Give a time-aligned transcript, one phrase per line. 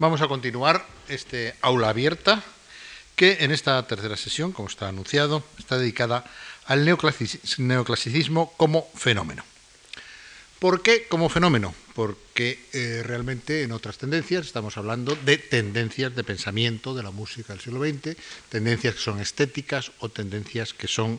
[0.00, 2.44] Vamos a continuar este aula abierta
[3.16, 6.24] que en esta tercera sesión, como está anunciado, está dedicada
[6.66, 9.42] al neoclasicismo como fenómeno.
[10.60, 11.74] ¿Por qué como fenómeno?
[11.94, 17.52] Porque eh, realmente en otras tendencias estamos hablando de tendencias de pensamiento de la música
[17.52, 18.16] del siglo XX,
[18.50, 21.18] tendencias que son estéticas o tendencias que son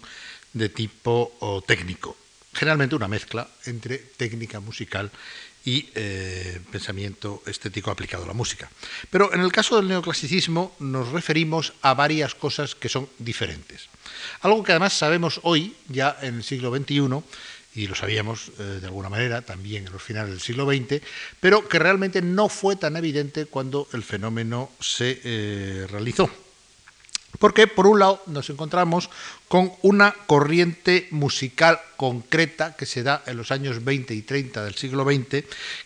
[0.53, 1.35] de tipo
[1.67, 2.15] técnico.
[2.53, 5.11] Generalmente una mezcla entre técnica musical
[5.69, 8.71] y eh, pensamiento estético aplicado a la música.
[9.11, 13.85] Pero en el caso del neoclasicismo nos referimos a varias cosas que son diferentes.
[14.41, 17.21] Algo que además sabemos hoy, ya en el siglo XXI,
[17.75, 21.05] y lo sabíamos eh, de alguna manera también en los finales del siglo XX,
[21.39, 26.31] pero que realmente no fue tan evidente cuando el fenómeno se eh, realizó.
[27.37, 29.09] Porque, por un lado, nos encontramos
[29.47, 34.75] con una corriente musical concreta que se da en los años 20 y 30 del
[34.75, 35.45] siglo XX,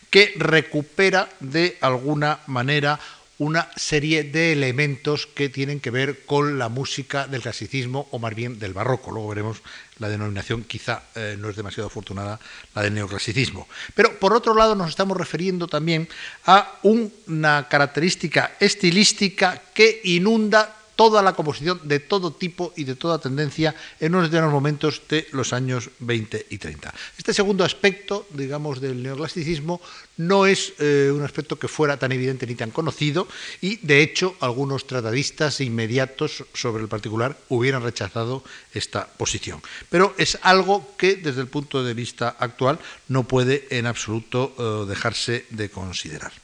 [0.10, 3.00] que recupera de alguna manera
[3.40, 8.36] una serie de elementos que tienen que ver con la música del clasicismo o más
[8.36, 9.12] bien del barroco.
[9.12, 9.62] Luego veremos
[9.98, 12.40] la denominación, quizá eh, no es demasiado afortunada,
[12.76, 13.68] la del neoclasicismo.
[13.96, 16.08] Pero por otro lado nos estamos refiriendo también
[16.46, 23.20] a una característica estilística que inunda toda la composición de todo tipo y de toda
[23.20, 26.94] tendencia en unos determinados momentos de los años 20 y 30.
[27.18, 29.82] Este segundo aspecto, digamos, del neoclasicismo
[30.18, 33.28] no es eh, un aspecto que fuera tan evidente ni tan conocido
[33.62, 39.62] y, de hecho, algunos tratadistas inmediatos sobre el particular hubieran rechazado esta posición.
[39.90, 44.90] Pero es algo que, desde el punto de vista actual, no puede en absoluto eh,
[44.90, 46.43] dejarse de considerar.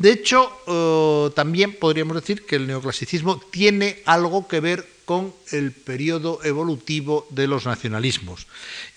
[0.00, 5.72] De hecho, eh, también podríamos decir que el neoclasicismo tiene algo que ver con el
[5.72, 8.46] periodo evolutivo de los nacionalismos.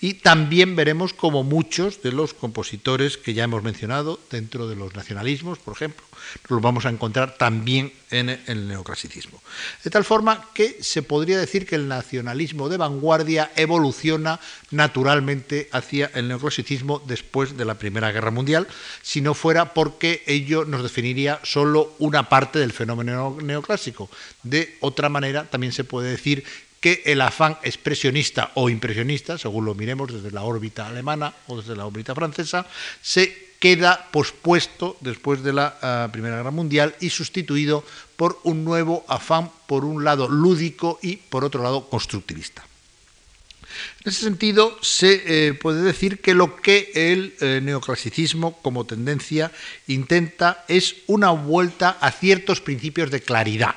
[0.00, 4.94] Y también veremos como muchos de los compositores que ya hemos mencionado dentro de los
[4.94, 6.04] nacionalismos, por ejemplo,
[6.48, 9.42] los vamos a encontrar también en el neoclasicismo.
[9.82, 16.10] De tal forma que se podría decir que el nacionalismo de vanguardia evoluciona naturalmente hacia
[16.14, 18.68] el neoclasicismo después de la Primera Guerra Mundial,
[19.02, 24.08] si no fuera porque ello nos definiría solo una parte del fenómeno neoclásico.
[24.42, 26.44] De otra manera, también se puede decir
[26.80, 31.76] que el afán expresionista o impresionista, según lo miremos desde la órbita alemana o desde
[31.76, 32.66] la órbita francesa,
[33.00, 37.82] se queda pospuesto después de la ah, Primera Guerra Mundial y sustituido
[38.16, 42.62] por un nuevo afán, por un lado lúdico y por otro lado constructivista.
[44.04, 49.50] En ese sentido, se eh, puede decir que lo que el eh, neoclasicismo como tendencia
[49.86, 53.76] intenta es una vuelta a ciertos principios de claridad.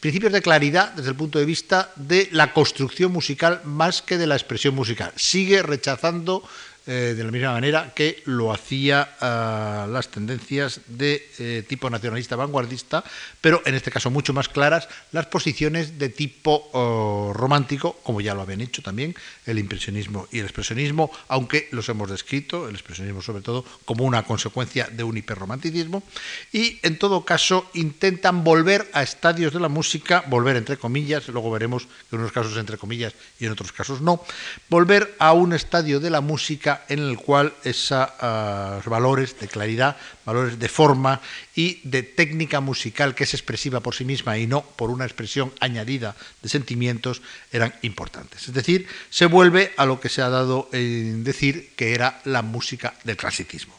[0.00, 4.26] Principios de claridad desde el punto de vista de la construcción musical más que de
[4.26, 5.12] la expresión musical.
[5.16, 6.42] Sigue rechazando
[6.88, 12.36] eh, de la misma manera que lo hacía ah, las tendencias de eh, tipo nacionalista
[12.36, 13.02] vanguardista,
[13.40, 18.34] pero en este caso mucho más claras las posiciones de tipo oh, romántico, como ya
[18.34, 23.20] lo habían hecho también el impresionismo y el expresionismo, aunque los hemos descrito, el expresionismo
[23.20, 26.04] sobre todo, como una consecuencia de un hiperromanticismo,
[26.52, 31.50] y en todo caso intentan volver a estadios de la música, volver entre comillas, luego
[31.50, 34.22] veremos que en unos casos entre comillas y en otros casos no,
[34.68, 39.96] volver a un estadio de la música en el cual esos ah, valores de claridad,
[40.24, 41.20] valores de forma
[41.54, 45.52] y de técnica musical que es expresiva por sí misma y no por una expresión
[45.60, 47.22] añadida de sentimientos
[47.52, 48.48] eran importantes.
[48.48, 52.42] Es decir, se vuelve a lo que se ha dado en decir que era la
[52.42, 53.74] música del clasicismo.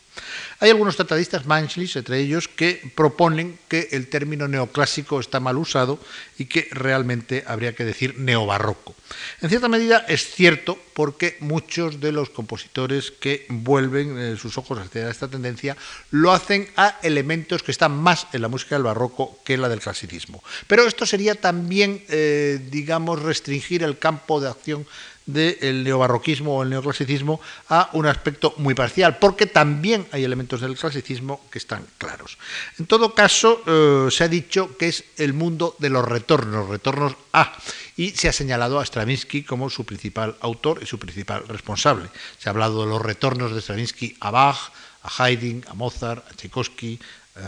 [0.59, 6.00] Hay algunos tratadistas, Manchlis, entre ellos, que proponen que el término neoclásico está mal usado
[6.38, 8.96] y que realmente habría que decir neobarroco.
[9.42, 14.80] En cierta medida es cierto porque muchos de los compositores que vuelven eh, sus ojos
[14.80, 15.78] hacia esta tendencia
[16.12, 19.70] lo hacen a elementos que están más en la música del barroco que en la
[19.70, 20.44] del clasicismo.
[20.68, 24.88] Pero esto sería también, eh, digamos, restringir el campo de acción
[25.28, 27.40] del neobarroquismo o el neoclasicismo
[27.70, 32.38] a un aspecto muy parcial, porque también hay elementos del clasicismo que están claros.
[32.80, 37.16] En todo caso, eh, se ha dicho que es el mundo de los retornos, retornos
[37.34, 37.53] A,
[37.97, 42.09] y se ha señalado a Stravinsky como su principal autor y su principal responsable.
[42.40, 44.72] Se ha hablado de los retornos de Stravinsky a Bach,
[45.03, 47.00] a Haydn, a Mozart, a Tchaikovsky,
[47.35, 47.41] eh,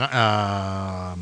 [0.00, 1.14] a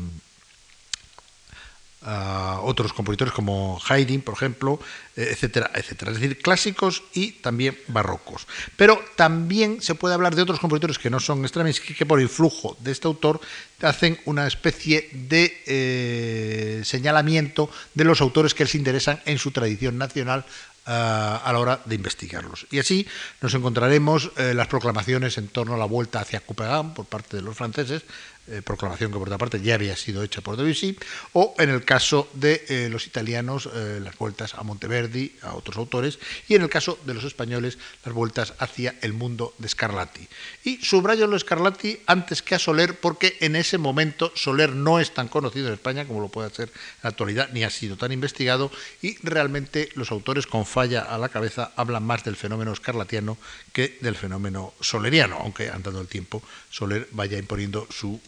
[2.01, 4.79] otros compositores como Haydn, por ejemplo,
[5.15, 6.11] eh, etcétera, etcétera.
[6.11, 8.47] Es decir, clásicos y también barrocos.
[8.77, 12.77] Pero también se puede hablar de otros compositores que no son Stravinsky, que por influjo
[12.79, 13.41] de este autor
[13.81, 19.97] hacen una especie de eh, señalamiento de los autores que les interesan en su tradición
[19.97, 20.45] nacional
[20.85, 22.65] a la hora de investigarlos.
[22.71, 23.05] Y así
[23.41, 27.55] nos encontraremos las proclamaciones en torno a la vuelta hacia Copenhague por parte de los
[27.55, 28.01] franceses,
[28.47, 30.97] eh, proclamación que por otra parte ya había sido hecha por Debussy,
[31.33, 35.77] o en el caso de eh, los italianos, eh, las vueltas a Monteverdi, a otros
[35.77, 40.27] autores, y en el caso de los españoles, las vueltas hacia el mundo de Scarlatti.
[40.63, 45.13] Y subrayo lo Scarlatti antes que a Soler, porque en ese momento Soler no es
[45.13, 48.11] tan conocido en España como lo puede ser en la actualidad, ni ha sido tan
[48.11, 48.71] investigado,
[49.01, 53.37] y realmente los autores con falla a la cabeza hablan más del fenómeno scarlatiano
[53.73, 56.41] que del fenómeno soleriano, aunque andando el tiempo
[56.71, 58.19] Soler vaya imponiendo su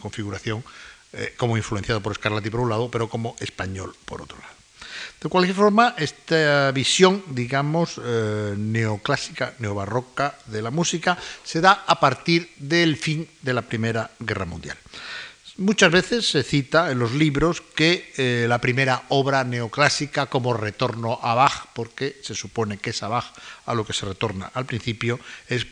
[0.00, 0.64] configuración
[1.12, 4.54] eh, como influenciado por Scarlatti por un lado, pero como español por otro lado.
[5.20, 12.00] De cualquier forma, esta visión, digamos, eh, neoclásica, neobarroca de la música se da a
[12.00, 14.76] partir del fin de la Primera Guerra Mundial.
[15.58, 21.18] Muchas veces se cita en los libros que eh, la primera obra neoclásica como retorno
[21.22, 23.34] a Bach, porque se supone que es a Bach
[23.66, 25.66] a lo que se retorna al principio, es,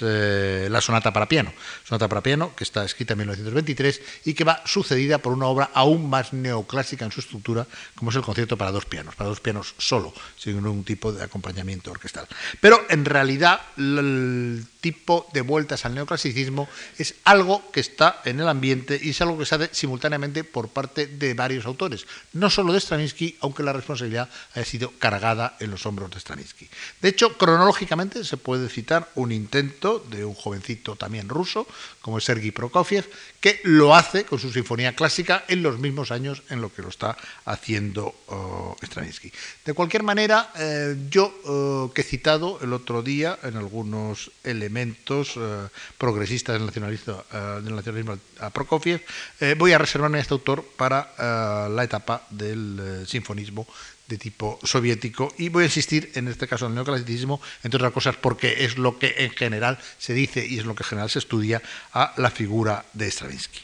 [0.00, 1.52] eh, la sonata para piano.
[1.84, 5.70] Sonata para piano que está escrita en 1923 y que va sucedida por una obra
[5.74, 7.66] aún más neoclásica en su estructura,
[7.96, 11.24] como es el concierto para dos pianos, para dos pianos solo, sin ningún tipo de
[11.24, 12.28] acompañamiento orquestal.
[12.60, 16.68] Pero en realidad el tipo de vueltas al neoclasicismo
[16.98, 20.68] es algo que está en el ambiente y es algo que se hace simultáneamente por
[20.68, 25.70] parte de varios autores, no solo de Stravinsky, aunque la responsabilidad haya sido cargada en
[25.70, 26.68] los hombros de Stravinsky.
[27.00, 31.66] De hecho, cronológicamente se puede citar un intento de un jovencito también ruso,
[32.00, 33.08] como es Sergei Prokofiev,
[33.40, 36.88] que lo hace con su sinfonía clásica en los mismos años en lo que lo
[36.88, 39.32] está haciendo oh, Stravinsky.
[39.64, 44.72] De cualquier manera, eh, yo oh, que he citado el otro día en algunos elementos
[44.72, 45.68] elementos eh,
[45.98, 50.64] progresistas del nacionalismo, eh, del nacionalismo a Prokofiev, eh, voy a reservarme a este autor
[50.76, 53.66] para la etapa del sinfonismo
[54.08, 57.92] de tipo soviético y voy a insistir en este caso en el neoclasicismo, entre otras
[57.92, 61.10] cosas porque es lo que en general se dice y es lo que en general
[61.10, 61.62] se estudia
[61.92, 63.60] a la figura de Stravinsky.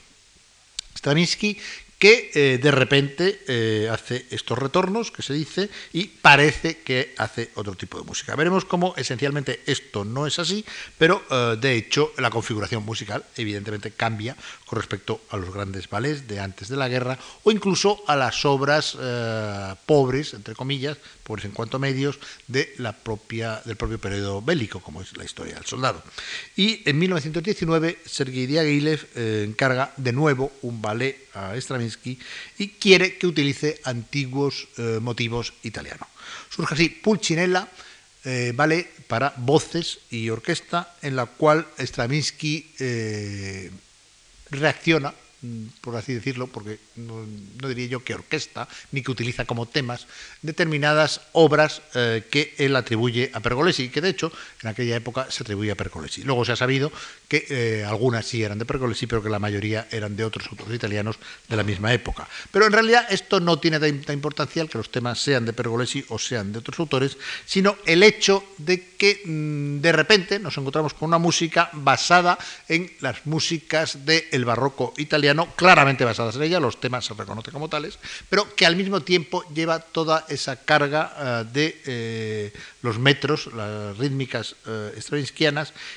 [0.97, 1.59] Stravinsky
[1.99, 7.51] que eh, de repente eh, hace estos retornos, que se dice, y parece que hace
[7.57, 8.37] otro tipo de música.
[8.37, 10.65] Veremos cómo esencialmente esto no es así,
[10.97, 14.37] pero eh, de hecho la configuración musical evidentemente cambia
[14.69, 18.45] con respecto a los grandes ballets de antes de la guerra o incluso a las
[18.45, 18.97] obras
[19.87, 24.81] pobres, entre comillas, pobres en cuanto a medios, de la propia, del propio periodo bélico,
[24.81, 26.03] como es la historia del soldado.
[26.57, 32.19] Y en 1919 Sergei Diaghilev encarga de nuevo un ballet a Stravinsky
[32.59, 36.09] y quiere que utilice antiguos eh, motivos italianos.
[36.51, 37.69] Surge así Pulcinella,
[38.25, 38.55] eh,
[39.07, 43.71] para voces y orquesta, en la cual Stravinsky eh,
[44.51, 45.13] reacciona
[45.81, 47.25] por así decirlo, porque no,
[47.69, 50.07] diría yo que orquesta, ni que utiliza como temas
[50.43, 54.33] determinadas obras eh, que él atribuye a Pergolesi, que de hecho
[54.63, 56.23] en aquella época se atribuye a Pergolesi.
[56.23, 56.91] Luego se ha sabido
[57.29, 60.75] que eh, algunas sí eran de Pergolesi, pero que la mayoría eran de otros autores
[60.75, 61.19] italianos
[61.49, 62.29] de la misma época.
[62.51, 66.19] Pero en realidad esto no tiene tanta importancia que los temas sean de Pergolesi o
[66.19, 71.09] sean de otros autores, sino el hecho de que mm, de repente nos encontramos con
[71.09, 72.39] una música basada
[72.69, 77.69] en las músicas del barroco italiano, claramente basadas en ella, los temas se reconocen como
[77.69, 77.99] tales,
[78.29, 82.53] pero que al mismo tiempo lleva toda esa carga eh, de eh,
[82.83, 84.91] los metros, las rítmicas uh,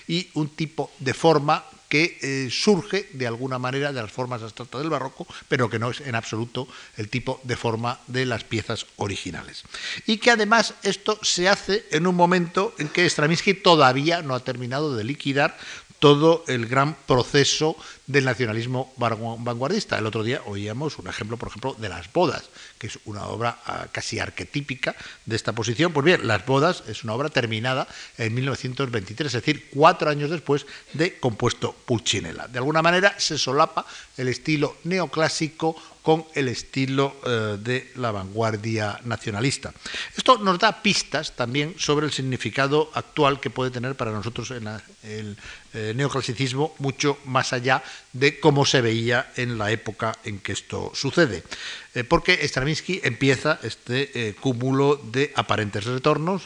[0.08, 4.90] y un tipo de forma que surge de alguna manera de las formas abstractas del
[4.90, 9.64] barroco, pero que no es en absoluto el tipo de forma de las piezas originales.
[10.08, 14.40] Y que además esto se hace en un momento en que Stravinsky todavía no ha
[14.40, 15.58] terminado de liquidar
[16.02, 17.76] todo el gran proceso
[18.12, 19.98] del nacionalismo vanguardista.
[19.98, 23.60] El otro día oíamos un ejemplo, por ejemplo, de Las Bodas, que es una obra
[23.66, 25.94] ah, casi arquetípica de esta posición.
[25.94, 27.88] Pues bien, Las Bodas es una obra terminada
[28.18, 32.48] en 1923, es decir, cuatro años después de compuesto Pulcinella.
[32.48, 33.86] De alguna manera se solapa
[34.18, 39.74] el estilo neoclásico con el estilo eh, de la vanguardia nacionalista.
[40.18, 44.68] Esto nos da pistas también sobre el significado actual que puede tener para nosotros en
[45.04, 45.38] el
[45.74, 50.92] eh, neoclasicismo, mucho más allá de cómo se veía en la época en que esto
[50.94, 51.44] sucede.
[51.94, 56.44] Eh, porque Stravinsky empieza este cúmulo de aparentes retornos,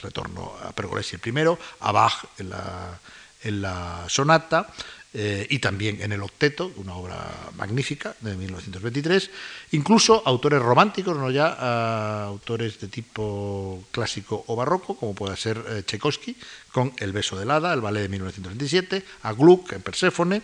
[0.00, 2.98] retorno a Pergolesi el primero, a Bach en la,
[3.42, 4.68] en la sonata,
[5.14, 9.30] eh, y también en el Octeto, una obra magnífica de 1923,
[9.72, 15.82] incluso autores románticos, no ya autores de tipo clásico o barroco, como puede ser eh,
[15.84, 16.36] Tchaikovsky,
[16.72, 20.42] con El beso del hada, el ballet de 1927, a Gluck en Perséfone,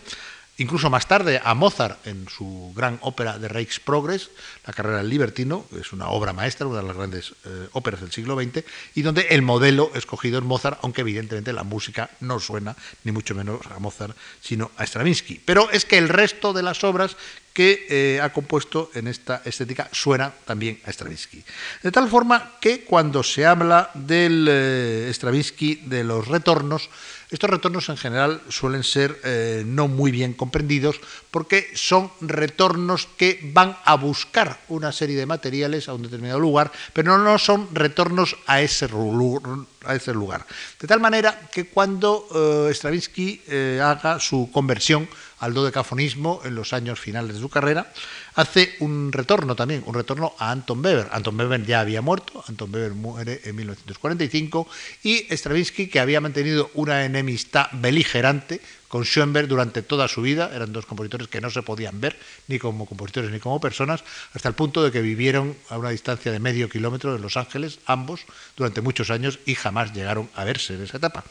[0.59, 4.29] incluso más tarde a Mozart en su gran ópera de Reichsprogress,
[4.65, 8.01] La carrera del libertino, que es una obra maestra, una de las grandes eh, óperas
[8.01, 8.63] del siglo XX,
[8.95, 13.33] y donde el modelo escogido es Mozart, aunque evidentemente la música no suena ni mucho
[13.35, 15.41] menos a Mozart, sino a Stravinsky.
[15.43, 17.15] Pero es que el resto de las obras
[17.53, 21.43] que eh, ha compuesto en esta estética suena también a Stravinsky.
[21.83, 26.89] De tal forma que cuando se habla del eh, Stravinsky de los retornos,
[27.29, 33.39] estos retornos en general suelen ser eh, no muy bien comprendidos porque son retornos que
[33.53, 38.35] van a buscar una serie de materiales a un determinado lugar, pero no son retornos
[38.47, 40.45] a ese, lugar.
[40.79, 42.27] De tal manera que cuando
[42.71, 43.41] Stravinsky
[43.79, 45.07] haga su conversión
[45.39, 47.91] al dodecafonismo en los años finales de su carrera,
[48.39, 51.09] hace un retorno también, un retorno a Anton Weber.
[51.11, 54.67] Anton Weber ya había muerto, Anton Weber muere en 1945
[55.03, 60.71] y Stravinsky, que había mantenido una enemistad beligerante con Schoenberg durante toda su vida, eran
[60.71, 62.17] dos compositores que no se podían ver
[62.47, 66.31] ni como compositores ni como personas, hasta el punto de que vivieron a una distancia
[66.31, 68.21] de medio kilómetro de Los Ángeles, ambos,
[68.55, 71.25] durante muchos años y jamás llegaron a verse en esa etapa.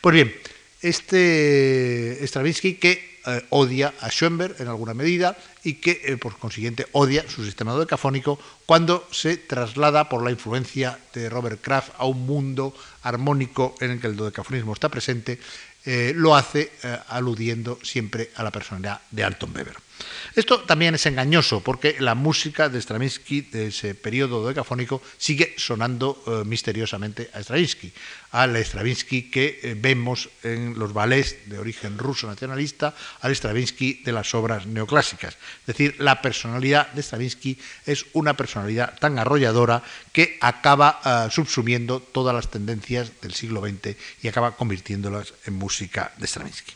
[0.00, 0.34] Pues bien,
[0.84, 6.86] este Stravinsky que eh, odia a Schoenberg en alguna medida y que, eh, por consiguiente,
[6.92, 12.26] odia su sistema dodecafónico cuando se traslada por la influencia de Robert Kraft a un
[12.26, 15.40] mundo armónico en el que el dodecafonismo está presente,
[15.86, 16.70] eh, lo hace
[17.08, 19.83] aludiendo siempre a la personalidad de Anton Weber.
[20.34, 26.22] Esto también es engañoso porque la música de Stravinsky de ese periodo decafónico sigue sonando
[26.26, 27.92] eh, misteriosamente a Stravinsky,
[28.32, 34.10] al Stravinsky que eh, vemos en los ballets de origen ruso nacionalista, al Stravinsky de
[34.10, 35.34] las obras neoclásicas.
[35.60, 42.00] Es decir, la personalidad de Stravinsky es una personalidad tan arrolladora que acaba eh, subsumiendo
[42.00, 46.72] todas las tendencias del siglo XX y acaba convirtiéndolas en música de Stravinsky.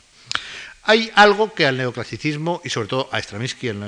[0.89, 3.79] Hay algo que al neoclasicismo y sobre todo a Stravinsky, el,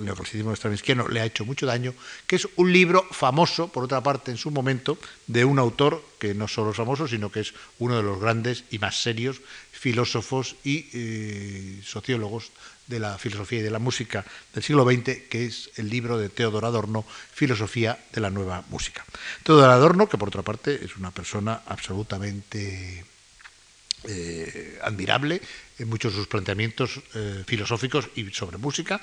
[0.00, 1.94] neoclasicismo stravinskiano, le ha hecho mucho daño,
[2.26, 4.98] que es un libro famoso, por otra parte, en su momento,
[5.28, 8.64] de un autor que no solo es famoso, sino que es uno de los grandes
[8.72, 9.40] y más serios
[9.70, 12.50] filósofos y eh, sociólogos
[12.88, 16.28] de la filosofía y de la música del siglo XX, que es el libro de
[16.28, 19.04] Teodor Adorno, Filosofía de la Nueva Música.
[19.44, 23.04] Teodor Adorno, que por otra parte es una persona absolutamente
[24.08, 25.42] eh, admirable
[25.80, 29.00] en muchos de sus planteamientos eh, filosóficos y sobre música.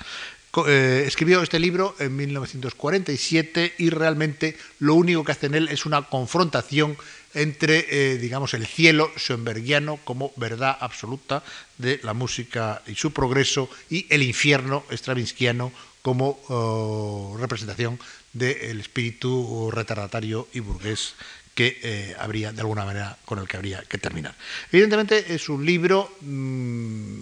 [0.66, 5.86] Eh, escribió este libro en 1947 y realmente lo único que hace en él es
[5.86, 6.98] una confrontación
[7.34, 11.44] entre, digamos, el cielo schoenbergiano como verdad absoluta
[11.78, 18.00] de la música y su progreso y el infierno stravinskiano como oh, representación
[18.32, 21.16] del espíritu retardatario y burgués
[21.58, 24.36] que eh, habría, de alguna manera, con el que habría que terminar.
[24.72, 27.22] Evidentemente es un libro, mm,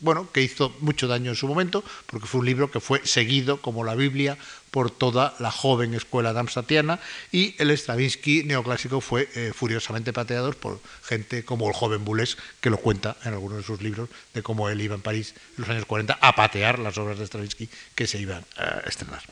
[0.00, 3.60] bueno, que hizo mucho daño en su momento, porque fue un libro que fue seguido
[3.60, 4.38] como la Biblia
[4.74, 6.98] por toda la joven escuela damsatiana
[7.30, 12.70] y el Stravinsky neoclásico fue eh, furiosamente pateado por gente como el joven Boulez, que
[12.70, 15.68] lo cuenta en algunos de sus libros, de cómo él iba en París en los
[15.70, 19.22] años 40 a patear las obras de Stravinsky que se iban a estrenar.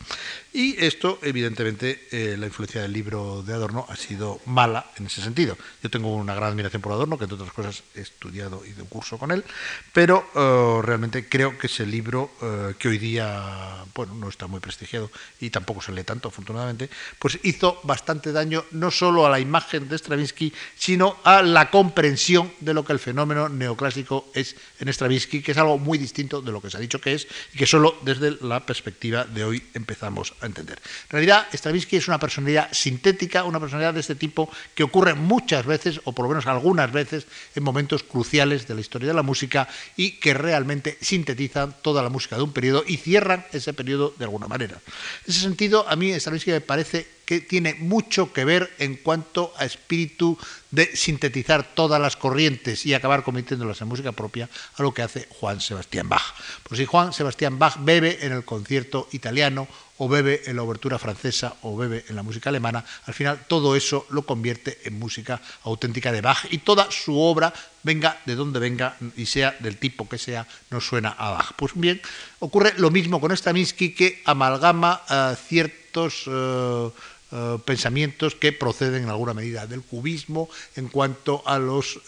[0.53, 5.23] Y esto, evidentemente, eh, la influencia del libro de Adorno ha sido mala en ese
[5.23, 5.59] sentido.
[5.83, 8.83] Yo tengo una gran admiración por Adorno, que entre otras cosas he estudiado y de
[8.83, 9.45] un curso con él,
[9.93, 12.31] pero eh, realmente creo que ese libro,
[12.79, 17.39] que hoy día bueno, no está muy prestigiado, y tampoco se lee tanto, afortunadamente, pues
[17.43, 22.75] hizo bastante daño no solo a la imagen de Stravinsky, sino a la comprensión de
[22.75, 26.61] lo que el fenómeno neoclásico es en Stravinsky, que es algo muy distinto de lo
[26.61, 30.35] que se ha dicho que es y que solo desde la perspectiva de hoy empezamos
[30.41, 30.81] a entender.
[31.05, 35.67] En realidad, Stravinsky es una personalidad sintética, una personalidad de este tipo que ocurre muchas
[35.67, 39.23] veces, o por lo menos algunas veces, en momentos cruciales de la historia de la
[39.23, 44.15] música y que realmente sintetizan toda la música de un periodo y cierran ese periodo
[44.19, 44.81] de alguna manera.
[45.25, 49.55] En ese sentido, a mí Stravinsky me parece que tiene mucho que ver en cuanto
[49.57, 50.37] a espíritu
[50.71, 55.29] de sintetizar todas las corrientes y acabar convirtiéndolas en música propia a lo que hace
[55.31, 56.35] Juan Sebastián Bach.
[56.64, 59.69] Por si Juan Sebastián Bach bebe en el concierto italiano
[60.02, 63.76] o bebe en la obertura francesa o bebe en la música alemana, al final todo
[63.76, 67.54] eso lo convierte en música auténtica de Bach y toda su obra,
[67.85, 71.52] venga de donde venga y sea del tipo que sea, no suena a Bach.
[71.54, 72.02] Pues bien,
[72.40, 76.25] ocurre lo mismo con Stravinsky que amalgama eh, ciertos...
[76.26, 76.90] Eh,
[77.35, 81.99] eh, pensamientos que proceden en alguna medida del cubismo en cuanto a los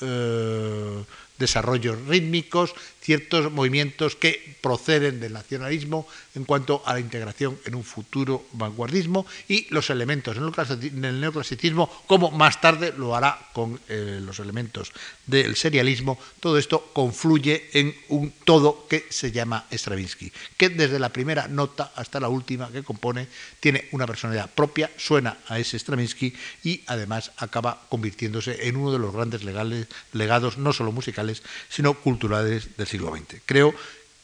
[1.39, 2.75] desarrollos rítmicos,
[3.05, 9.27] ciertos movimientos que proceden del nacionalismo en cuanto a la integración en un futuro vanguardismo
[9.47, 14.91] y los elementos en el neoclasicismo, como más tarde lo hará con eh, los elementos
[15.27, 21.11] del serialismo, todo esto confluye en un todo que se llama Stravinsky, que desde la
[21.11, 23.29] primera nota hasta la última que compone
[23.61, 28.99] tiene una personalidad propia, suena a ese Stravinsky y además acaba convirtiéndose en uno de
[28.99, 32.87] los grandes legales, legados, no solo musicales, sino culturales del
[33.45, 33.75] Creo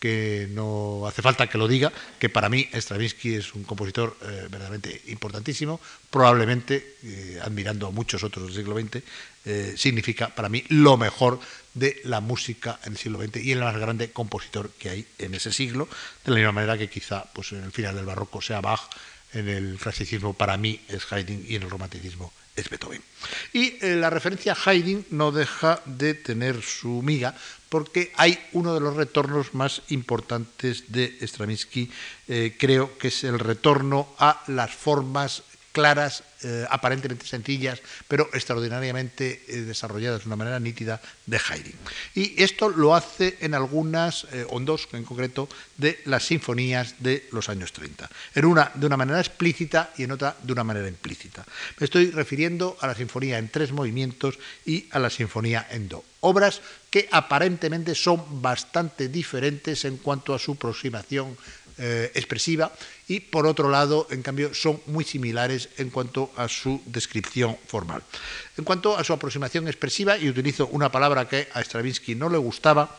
[0.01, 4.49] que no hace falta que lo diga, que para mí Stravinsky es un compositor eh,
[4.51, 9.05] verdaderamente importantísimo, probablemente, eh, admirando a muchos otros del siglo XX,
[9.45, 11.39] eh, significa para mí lo mejor
[11.75, 15.35] de la música en el siglo XX y el más grande compositor que hay en
[15.35, 15.87] ese siglo,
[16.25, 18.81] de la misma manera que quizá pues, en el final del barroco sea Bach,
[19.33, 23.03] en el clasicismo para mí es Haydn y en el romanticismo es Beethoven.
[23.53, 27.35] Y la referencia a Haydn no deja de tener su miga,
[27.69, 31.91] porque hay uno de los retornos más importantes de Stravinsky,
[32.29, 39.45] eh, creo que es el retorno a las formas claras, eh, aparentemente sencillas, pero extraordinariamente
[39.47, 41.75] eh, desarrolladas de una manera nítida de Haydn.
[42.15, 46.97] Y esto lo hace en algunas, eh, o en dos en concreto, de las sinfonías
[46.99, 48.09] de los años 30.
[48.35, 51.45] En una de una manera explícita y en otra de una manera implícita.
[51.79, 56.05] Me estoy refiriendo a la sinfonía en tres movimientos y a la sinfonía en do.
[56.21, 56.61] Obras
[56.91, 61.37] que aparentemente son bastante diferentes en cuanto a su aproximación
[61.81, 62.71] eh, expresiva
[63.09, 68.03] y por otro lado, en cambio, son muy similares en cuanto a su descripción formal.
[68.57, 72.39] En cuanto a su aproximación expresiva, y utilizo una palabra que a Stravinsky no le
[72.39, 72.99] gustaba,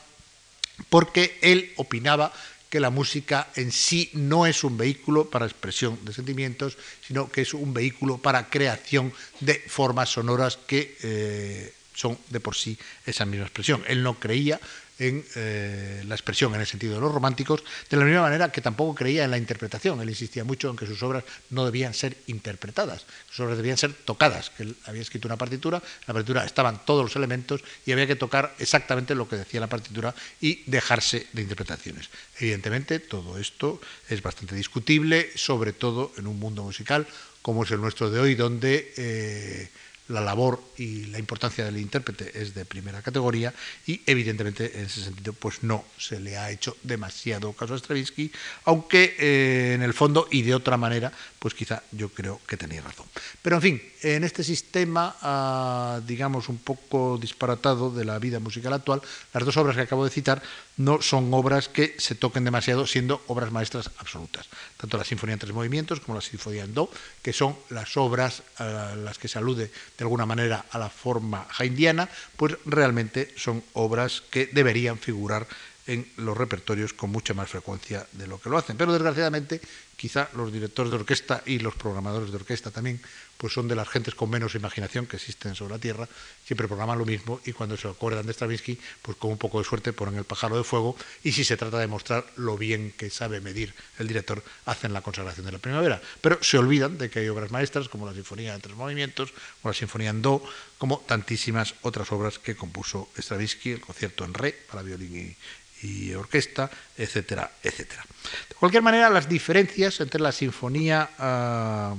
[0.89, 2.33] porque él opinaba
[2.71, 7.41] que la música en sí no es un vehículo para expresión de sentimientos, sino que
[7.41, 13.25] es un vehículo para creación de formas sonoras que eh, son de por sí esa
[13.25, 13.83] misma expresión.
[13.87, 14.59] Él no creía
[15.01, 18.61] en eh, la expresión en el sentido de los románticos, de la misma manera que
[18.61, 19.99] tampoco creía en la interpretación.
[19.99, 23.93] Él insistía mucho en que sus obras no debían ser interpretadas, sus obras debían ser
[23.93, 27.91] tocadas, que él había escrito una partitura, en la partitura estaban todos los elementos y
[27.91, 32.09] había que tocar exactamente lo que decía la partitura y dejarse de interpretaciones.
[32.39, 37.07] Evidentemente, todo esto es bastante discutible, sobre todo en un mundo musical
[37.41, 38.93] como es el nuestro de hoy, donde...
[38.97, 39.69] Eh,
[40.11, 43.53] la labor y la importancia del intérprete es de primera categoría
[43.87, 48.31] y evidentemente en ese sentido pues no se le ha hecho demasiado caso a Stravinsky,
[48.65, 52.81] aunque eh, en el fondo y de otra manera pues quizá yo creo que tenía
[52.81, 53.05] razón.
[53.41, 58.73] Pero en fin, en este sistema ah, digamos un poco disparatado de la vida musical
[58.73, 59.01] actual,
[59.33, 60.41] las dos obras que acabo de citar
[60.77, 64.47] no son obras que se toquen demasiado siendo obras maestras absolutas.
[64.77, 66.89] Tanto la Sinfonía en tres movimientos como la Sinfonía en do,
[67.21, 71.45] que son las obras a las que se alude de alguna manera a la forma
[71.59, 75.45] haindiana, pues realmente son obras que deberían figurar
[75.85, 78.77] en los repertorios con mucha más frecuencia de lo que lo hacen.
[78.77, 79.61] Pero desgraciadamente,
[79.95, 82.99] quizá los directores de orquesta y los programadores de orquesta también
[83.41, 86.07] pues son de las gentes con menos imaginación que existen sobre la Tierra,
[86.45, 89.65] siempre programan lo mismo y cuando se acuerdan de Stravinsky, pues con un poco de
[89.65, 93.09] suerte ponen el pájaro de fuego y si se trata de mostrar lo bien que
[93.09, 95.99] sabe medir el director, hacen la consagración de la primavera.
[96.21, 99.69] Pero se olvidan de que hay obras maestras como la Sinfonía en tres movimientos o
[99.69, 100.43] la Sinfonía en do,
[100.77, 105.35] como tantísimas otras obras que compuso Stravinsky, el concierto en re para violín
[105.81, 108.05] y, orquesta, etcétera, etcétera.
[108.49, 111.95] De cualquier manera, las diferencias entre la sinfonía ah,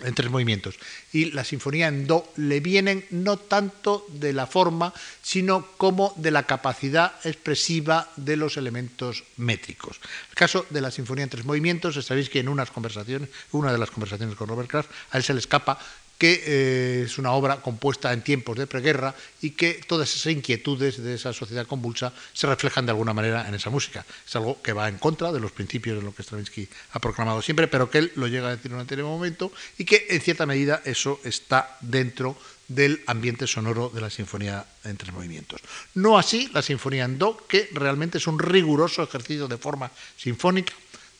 [0.00, 0.76] en tres movimientos.
[1.12, 6.30] Y la sinfonía en do le vienen no tanto de la forma, sino como de
[6.30, 10.00] la capacidad expresiva de los elementos métricos.
[10.30, 13.78] El caso de la sinfonía en tres movimientos, sabéis que en unas conversaciones, una de
[13.78, 15.78] las conversaciones con Robert Kraft, a él se le escapa
[16.22, 21.02] que eh, es una obra compuesta en tiempos de preguerra y que todas esas inquietudes
[21.02, 24.06] de esa sociedad convulsa se reflejan de alguna manera en esa música.
[24.24, 27.42] Es algo que va en contra de los principios de lo que Stravinsky ha proclamado
[27.42, 30.20] siempre, pero que él lo llega a decir en un anterior momento y que en
[30.20, 35.60] cierta medida eso está dentro del ambiente sonoro de la sinfonía en tres movimientos.
[35.94, 40.72] No así la sinfonía en do, que realmente es un riguroso ejercicio de forma sinfónica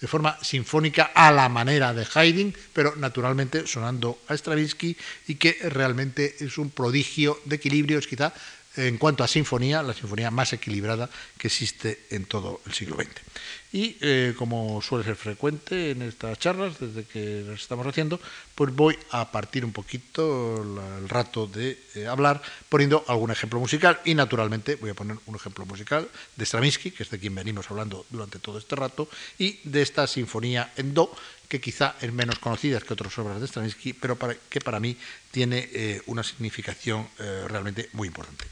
[0.03, 4.97] de forma sinfónica a la manera de Haydn, pero naturalmente sonando a Stravinsky
[5.29, 8.35] y que realmente es un prodigio de equilibrios quizá
[8.77, 13.11] en cuanto a sinfonía, la sinfonía más equilibrada que existe en todo el siglo XX.
[13.73, 18.21] Y eh, como suele ser frecuente en estas charlas, desde que las estamos haciendo,
[18.55, 20.63] pues voy a partir un poquito
[20.99, 25.37] el rato de eh, hablar poniendo algún ejemplo musical y naturalmente voy a poner un
[25.37, 26.07] ejemplo musical
[26.37, 29.09] de Stravinsky, que es de quien venimos hablando durante todo este rato,
[29.39, 31.11] y de esta sinfonía en do,
[31.53, 34.17] que quizá es menos conocida que otras obras de Stravinsky, pero
[34.49, 34.97] que para mí
[35.31, 37.05] tiene eh, una significación
[37.47, 38.47] realmente muy importante.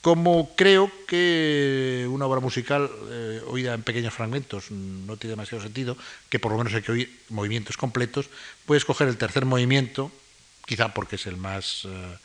[0.00, 5.94] Como creo que una obra musical eh, oída en pequeños fragmentos no tiene demasiado sentido,
[6.30, 8.30] que por lo menos hay que oír movimientos completos,
[8.64, 10.10] puedes coger el tercer movimiento,
[10.64, 12.16] quizá porque es el más, eh,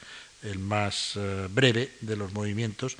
[0.43, 2.95] el más eh, breve de los movimientos,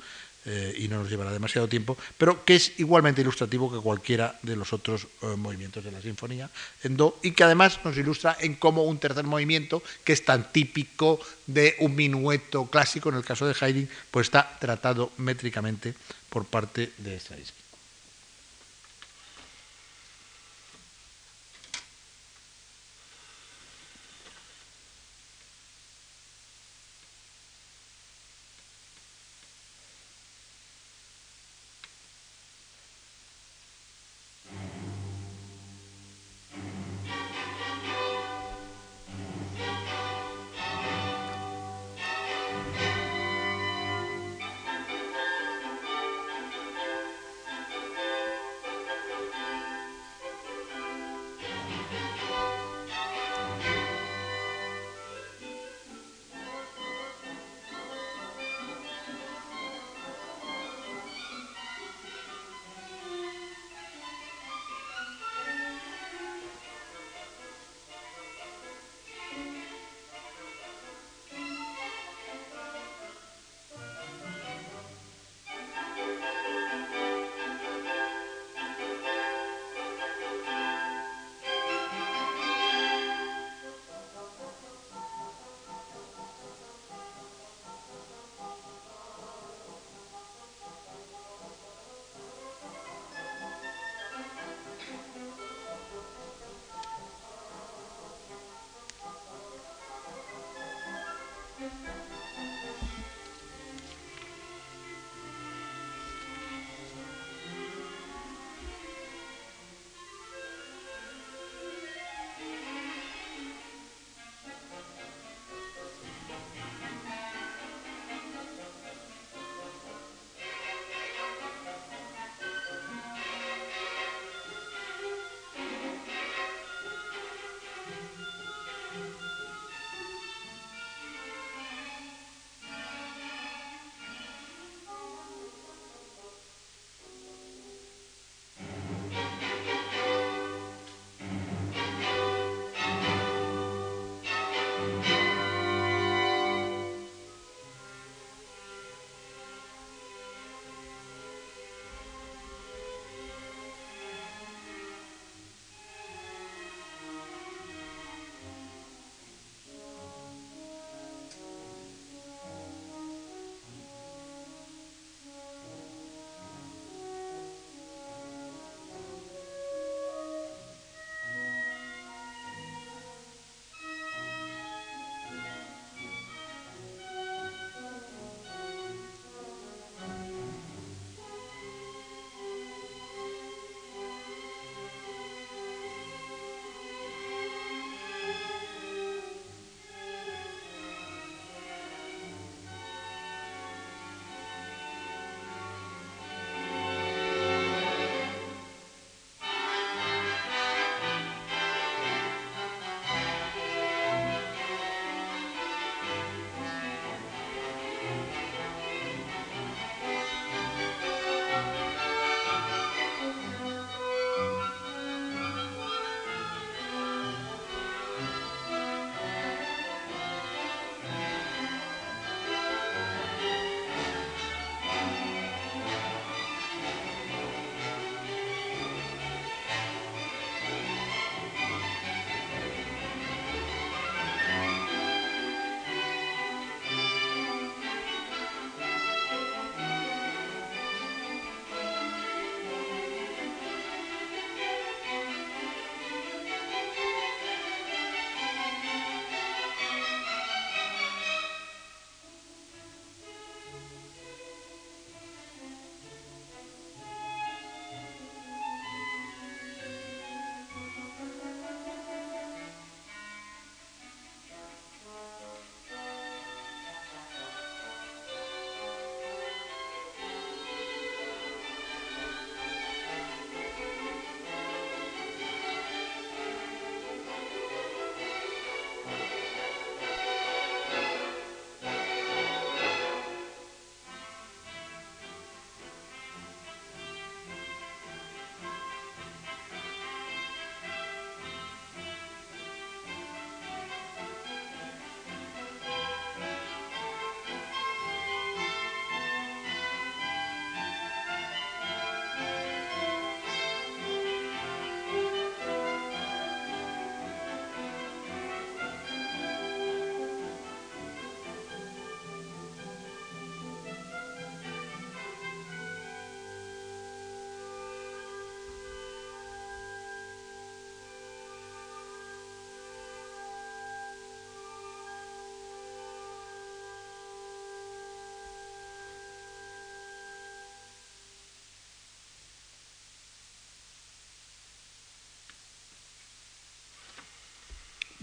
[0.46, 4.56] eh, y no nos llevará demasiado tiempo, pero que es igualmente ilustrativo que cualquiera de
[4.56, 6.48] los otros eh, movimientos de la sinfonía
[6.84, 10.52] en Do y que además nos ilustra en cómo un tercer movimiento, que es tan
[10.52, 15.94] típico de un minueto clásico, en el caso de Haydn, pues está tratado métricamente
[16.28, 17.55] por parte de Stravinsky.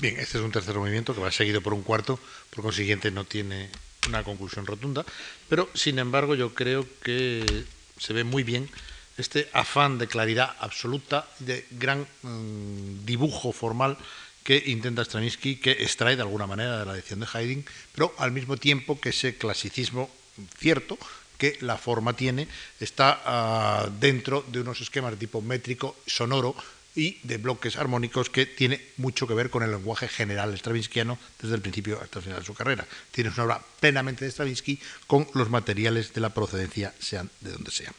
[0.03, 3.23] Bien, este es un tercer movimiento que va seguido por un cuarto, por consiguiente no
[3.23, 3.69] tiene
[4.09, 5.05] una conclusión rotunda,
[5.47, 7.63] pero sin embargo yo creo que
[7.97, 8.69] se ve muy bien
[9.17, 13.97] este afán de claridad absoluta, de gran mm, dibujo formal
[14.43, 18.33] que intenta Stravinsky, que extrae de alguna manera de la edición de Haydn, pero al
[18.33, 20.11] mismo tiempo que ese clasicismo
[20.59, 20.97] cierto
[21.37, 22.49] que la forma tiene
[22.81, 26.57] está ah, dentro de unos esquemas de tipo métrico, sonoro,
[26.95, 31.56] y de bloques armónicos que tiene mucho que ver con el lenguaje general stravinskiano desde
[31.56, 32.86] el principio hasta el final de su carrera.
[33.12, 37.71] Tiene una obra plenamente de Stravinsky con los materiales de la procedencia, sean de donde
[37.71, 37.93] sean.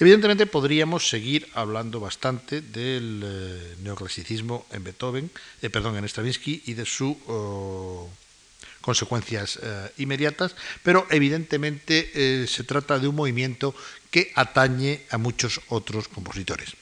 [0.00, 5.30] Evidentemente podríamos seguir hablando bastante del eh, neoclasicismo en Beethoven,
[5.62, 8.10] eh, perdón, en Stravinsky y de sus oh,
[8.80, 13.74] consecuencias eh, inmediatas, pero evidentemente se trata de un movimiento
[14.10, 16.76] que atañe a muchos otros compositores.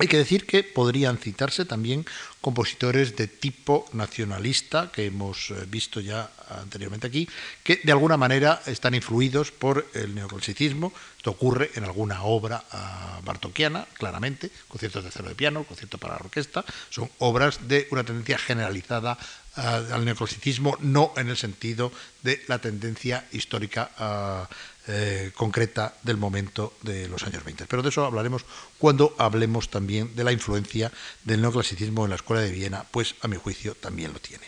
[0.00, 2.06] Hay que decir que podrían citarse también
[2.40, 7.28] compositores de tipo nacionalista que hemos eh, visto ya anteriormente aquí,
[7.64, 10.92] que de alguna manera están influidos por el neoclasicismo.
[11.16, 16.14] Esto ocurre en alguna obra uh, bartokiana, claramente, conciertos de cero de piano, concierto para
[16.14, 19.18] la orquesta, son obras de una tendencia generalizada
[19.56, 21.90] ah, al neoclasicismo, no en el sentido
[22.22, 24.54] de la tendencia histórica uh,
[24.90, 27.66] eh, concreta del momento de los años 20.
[27.66, 28.46] Pero de eso hablaremos
[28.78, 30.90] cuando hablemos también de la influencia
[31.24, 34.46] del neoclasicismo en la Escuela de Viena, pues a mi juicio también lo tiene.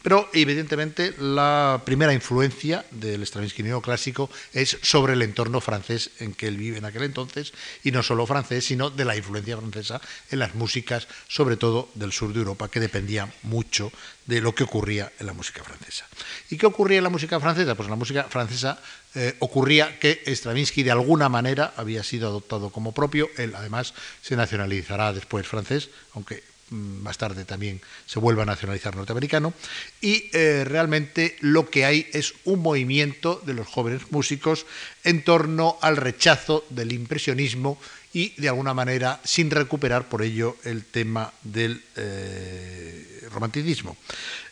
[0.00, 6.46] Pero evidentemente la primera influencia del Stravinsky neoclásico es sobre el entorno francés en que
[6.46, 7.52] él vive en aquel entonces,
[7.82, 12.12] y no solo francés, sino de la influencia francesa en las músicas, sobre todo del
[12.12, 13.90] sur de Europa, que dependían mucho
[14.26, 16.06] de lo que ocurría en la música francesa.
[16.48, 17.74] ¿Y qué ocurría francesa?
[17.74, 18.78] Pues en la música francesa
[19.14, 24.36] eh, ocurría que Stravinsky de alguna manera había sido adoptado como propio, él además se
[24.36, 29.52] nacionalizará después francés, aunque mm, más tarde también se vuelva a nacionalizar norteamericano,
[30.00, 34.66] y eh, realmente lo que hay es un movimiento de los jóvenes músicos
[35.04, 37.78] en torno al rechazo del impresionismo
[38.12, 43.96] y de alguna manera sin recuperar por ello el tema del eh, romanticismo.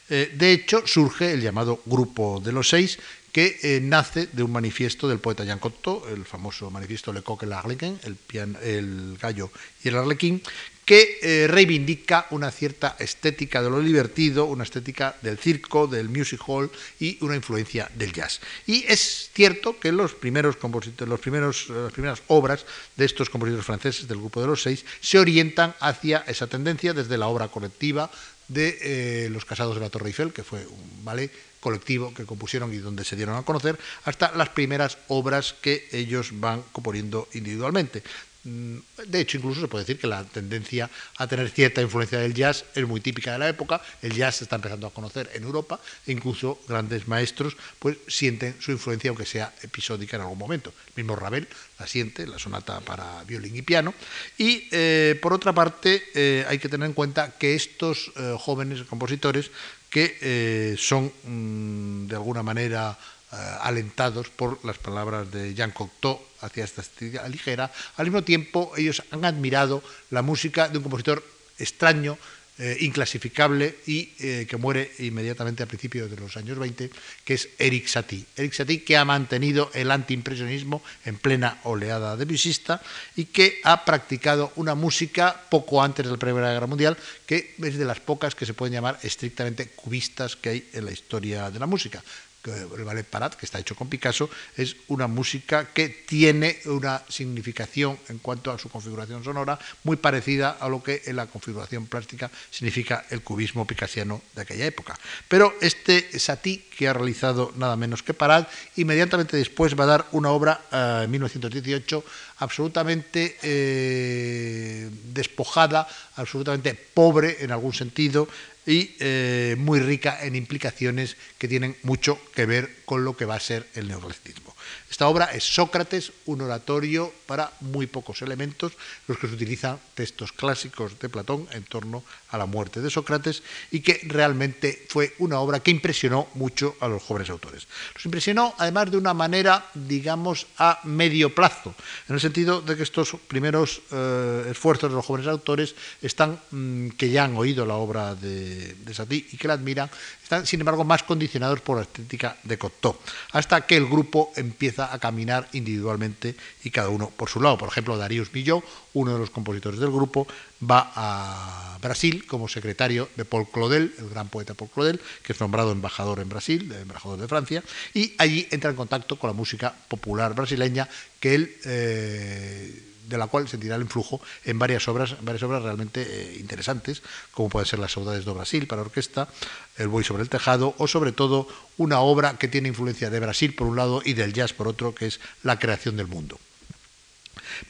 [0.08, 2.98] De hecho, surge el llamado Grupo de los Seis,
[3.32, 7.44] que eh, nace de un manifiesto del poeta Jean Cocteau, el famoso manifiesto Le Coq
[7.44, 8.16] et l'Arlequin, el,
[8.62, 9.50] el, gallo
[9.84, 10.42] y el arlequín,
[10.84, 16.40] que eh, reivindica una cierta estética de lo divertido, una estética del circo, del music
[16.46, 18.40] hall y una influencia del jazz.
[18.66, 22.64] Y es cierto que los primeros compositores, los primeros, eh, las primeras obras
[22.96, 27.18] de estos compositores franceses del grupo de los seis se orientan hacia esa tendencia desde
[27.18, 28.10] la obra colectiva
[28.48, 31.30] de Los Casados de la Torre Eiffel, que fue un ballet
[31.60, 36.30] colectivo que compusieron y donde se dieron a conocer, hasta las primeras obras que ellos
[36.32, 38.02] van componiendo individualmente.
[38.48, 42.32] Mm, de hecho, incluso se puede decir que la tendencia a tener cierta influencia del
[42.32, 43.80] jazz es muy típica de la época.
[44.00, 48.56] El jazz se está empezando a conocer en Europa e incluso grandes maestros pues, sienten
[48.60, 50.72] su influencia, aunque sea episódica en algún momento.
[50.88, 51.46] El mismo Ravel
[51.78, 53.92] la siente, la sonata para violín y piano.
[54.38, 58.82] Y eh, por otra parte, eh, hay que tener en cuenta que estos eh, jóvenes
[58.84, 59.50] compositores
[59.90, 62.98] que son mm, de alguna manera
[63.30, 67.70] alentados por las palabras de Jean Cocteau hacia esta estética ligera.
[67.96, 71.22] Al mismo tiempo, ellos han admirado la música de un compositor
[71.58, 72.16] extraño,
[72.60, 76.90] eh, inclasificable y eh, que muere inmediatamente a principios de los años 20,
[77.24, 78.24] que es Eric Satie.
[78.34, 82.82] Eric Satie que ha mantenido el antiimpresionismo en plena oleada de visista
[83.14, 87.78] y que ha practicado una música poco antes de la Primera Guerra Mundial, que es
[87.78, 91.60] de las pocas que se pueden llamar estrictamente cubistas que hay en la historia de
[91.60, 92.02] la música
[92.44, 97.98] el ballet Parat, que está hecho con Picasso, es una música que tiene una significación
[98.08, 102.30] en cuanto a su configuración sonora muy parecida a lo que en la configuración plástica
[102.50, 104.98] significa el cubismo picasiano de aquella época.
[105.28, 110.06] Pero este Satie, que ha realizado nada menos que Parat, inmediatamente después va a dar
[110.12, 112.04] una obra eh, en 1918
[112.38, 118.28] absolutamente eh, despojada, absolutamente pobre en algún sentido,
[118.66, 123.34] y eh, muy rica en implicaciones que tienen mucho que ver con lo que va
[123.34, 124.54] a ser el neoclasicismo.
[124.90, 128.72] Esta obra es Sócrates, un oratorio para muy pocos elementos,
[129.06, 133.42] los que se utilizan textos clásicos de Platón en torno a la muerte de Sócrates
[133.70, 137.68] y que realmente fue una obra que impresionó mucho a los jóvenes autores.
[137.94, 141.74] Los impresionó además de una manera, digamos, a medio plazo,
[142.08, 146.90] en el sentido de que estos primeros eh, esfuerzos de los jóvenes autores están, mm,
[146.90, 149.90] que ya han oído la obra de, de Satie y que la admiran,
[150.28, 152.94] están sin embargo más condicionados por la estética de Cocteau,
[153.32, 157.56] hasta que el grupo empieza a caminar individualmente y cada uno por su lado.
[157.56, 158.62] Por ejemplo, Darius Milhaud,
[158.92, 160.28] uno de los compositores del grupo,
[160.60, 165.40] va a Brasil como secretario de Paul Claudel, el gran poeta Paul Claudel, que es
[165.40, 167.64] nombrado embajador en Brasil, embajador de Francia,
[167.94, 173.26] y allí entra en contacto con la música popular brasileña que él eh, de la
[173.26, 177.78] cual sentirá el influjo en varias obras, varias obras realmente eh, interesantes, como pueden ser
[177.78, 179.28] las Saudades do Brasil para orquesta,
[179.76, 183.54] El Boy sobre el Tejado, o sobre todo una obra que tiene influencia de Brasil
[183.54, 186.38] por un lado y del jazz por otro, que es La creación del mundo.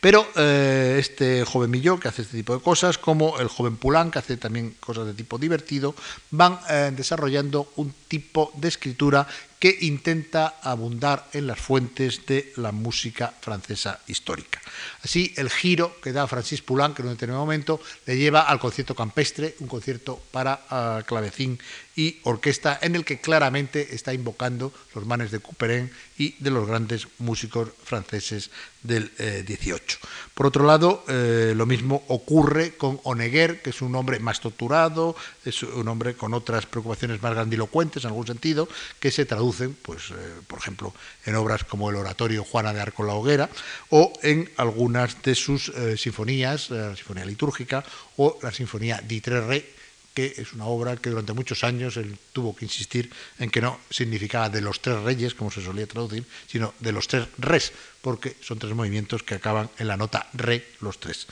[0.00, 4.10] Pero eh, este joven Milló, que hace este tipo de cosas, como el joven Pulán,
[4.10, 5.94] que hace también cosas de tipo divertido,
[6.30, 9.26] van eh, desarrollando un tipo de escritura
[9.58, 14.60] que intenta abundar en las fuentes de la música francesa histórica.
[15.02, 18.94] Así, el giro que da Francis Poulenc en un determinado momento le lleva al concierto
[18.94, 21.58] campestre, un concierto para uh, clavecín
[21.98, 26.68] y orquesta en el que claramente está invocando los manes de Couperin y de los
[26.68, 28.50] grandes músicos franceses
[28.84, 29.98] del eh, 18.
[30.34, 35.16] Por otro lado, eh, lo mismo ocurre con Honegger, que es un hombre más torturado,
[35.44, 38.68] es un hombre con otras preocupaciones más grandilocuentes en algún sentido,
[39.00, 39.26] que se
[39.82, 40.14] pues, eh,
[40.46, 43.48] por ejemplo, en obras como el oratorio Juana de Arco la Hoguera
[43.90, 47.84] o en algunas de sus eh, sinfonías, la sinfonía litúrgica
[48.16, 49.64] o la sinfonía di Tre Re,
[50.14, 53.78] que es una obra que durante muchos años él tuvo que insistir en que no
[53.88, 58.36] significaba de los tres reyes, como se solía traducir, sino de los tres res, porque
[58.40, 61.28] son tres movimientos que acaban en la nota re, los tres.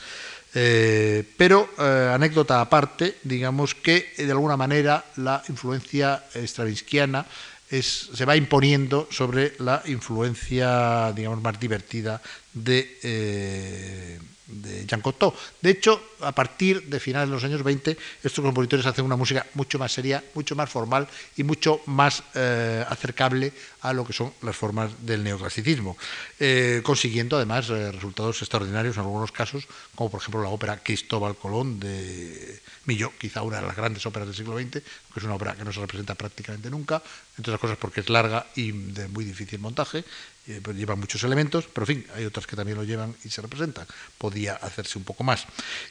[0.55, 7.27] Eh, pero, anécdota aparte, digamos que de alguna manera la influencia stravinskiana
[7.69, 12.21] se va imponiendo sobre la influencia, digamos, más divertida
[12.53, 12.99] de...
[13.03, 15.33] Eh, de Jean Cocteau.
[15.61, 19.45] De hecho, a partir de finales de los años 20, estos compositores hacen una música
[19.53, 23.51] mucho más seria, mucho más formal y mucho más eh, acercable
[23.81, 25.97] a lo que son las formas del neoclasicismo,
[26.39, 31.79] eh, consiguiendo además resultados extraordinarios en algunos casos, como por ejemplo la ópera Cristóbal Colón
[31.79, 35.55] de Millo, quizá una de las grandes óperas del siglo XX, que es una ópera
[35.55, 37.03] que no se representa prácticamente nunca,
[37.37, 40.03] entre otras cosas porque es larga y de muy difícil montaje,
[40.47, 43.41] eh, lleva muchos elementos, pero en fin, hay otras que también lo llevan y se
[43.41, 43.85] representan.
[44.17, 45.45] Podía hacerse un poco más.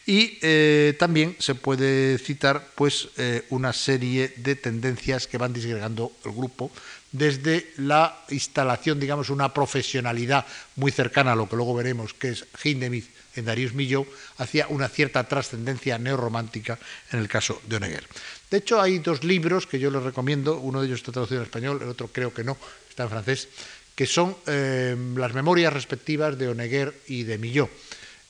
[0.06, 6.12] Y eh, también se puede citar pues, eh, una serie de tendencias que van disgregando
[6.24, 6.70] el grupo
[7.12, 12.44] desde la instalación, digamos, una profesionalidad muy cercana a lo que luego veremos, que es
[12.62, 14.06] Hindemith en Darius Milhaud,
[14.38, 16.78] hacia una cierta trascendencia neorromántica
[17.12, 18.04] en el caso de Honegger.
[18.50, 21.46] De hecho, hay dos libros que yo les recomiendo, uno de ellos está traducido en
[21.46, 22.56] español, el otro creo que no,
[22.88, 23.48] está en francés,
[23.94, 27.70] que son eh, las memorias respectivas de Honegger y de Millot.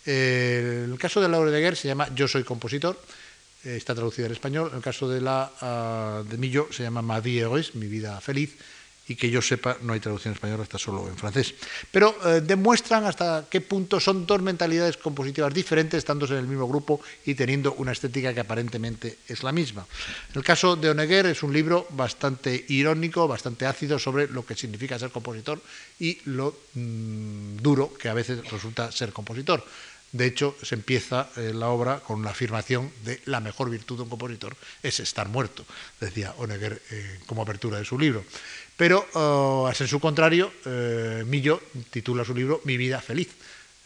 [0.07, 3.01] Eh, el caso de Laura Honegger se llama Yo soy compositor,
[3.65, 4.69] eh, está traducida en español.
[4.71, 5.51] En el caso de, la,
[6.23, 8.57] uh, de Millot se llama Ma vie mi vida feliz
[9.09, 11.55] y que yo sepa no hay traducción en español, está solo en francés.
[11.91, 16.67] Pero eh, demuestran hasta qué punto son dos mentalidades compositivas diferentes, estando en el mismo
[16.67, 19.87] grupo y teniendo una estética que aparentemente es la misma.
[20.35, 24.99] El caso de Honegger es un libro bastante irónico, bastante ácido sobre lo que significa
[24.99, 25.61] ser compositor
[26.01, 29.65] y lo mmm, duro que a veces resulta ser compositor.
[30.13, 34.03] De hecho, se empieza eh, la obra con la afirmación de la mejor virtud de
[34.05, 35.67] un compositor es estar muerto,
[36.01, 38.25] decía Honegger eh, como apertura de su libro.
[38.77, 41.61] Pero, uh, en su contrario, eh, Millo
[41.91, 43.29] titula su libro Mi vida feliz.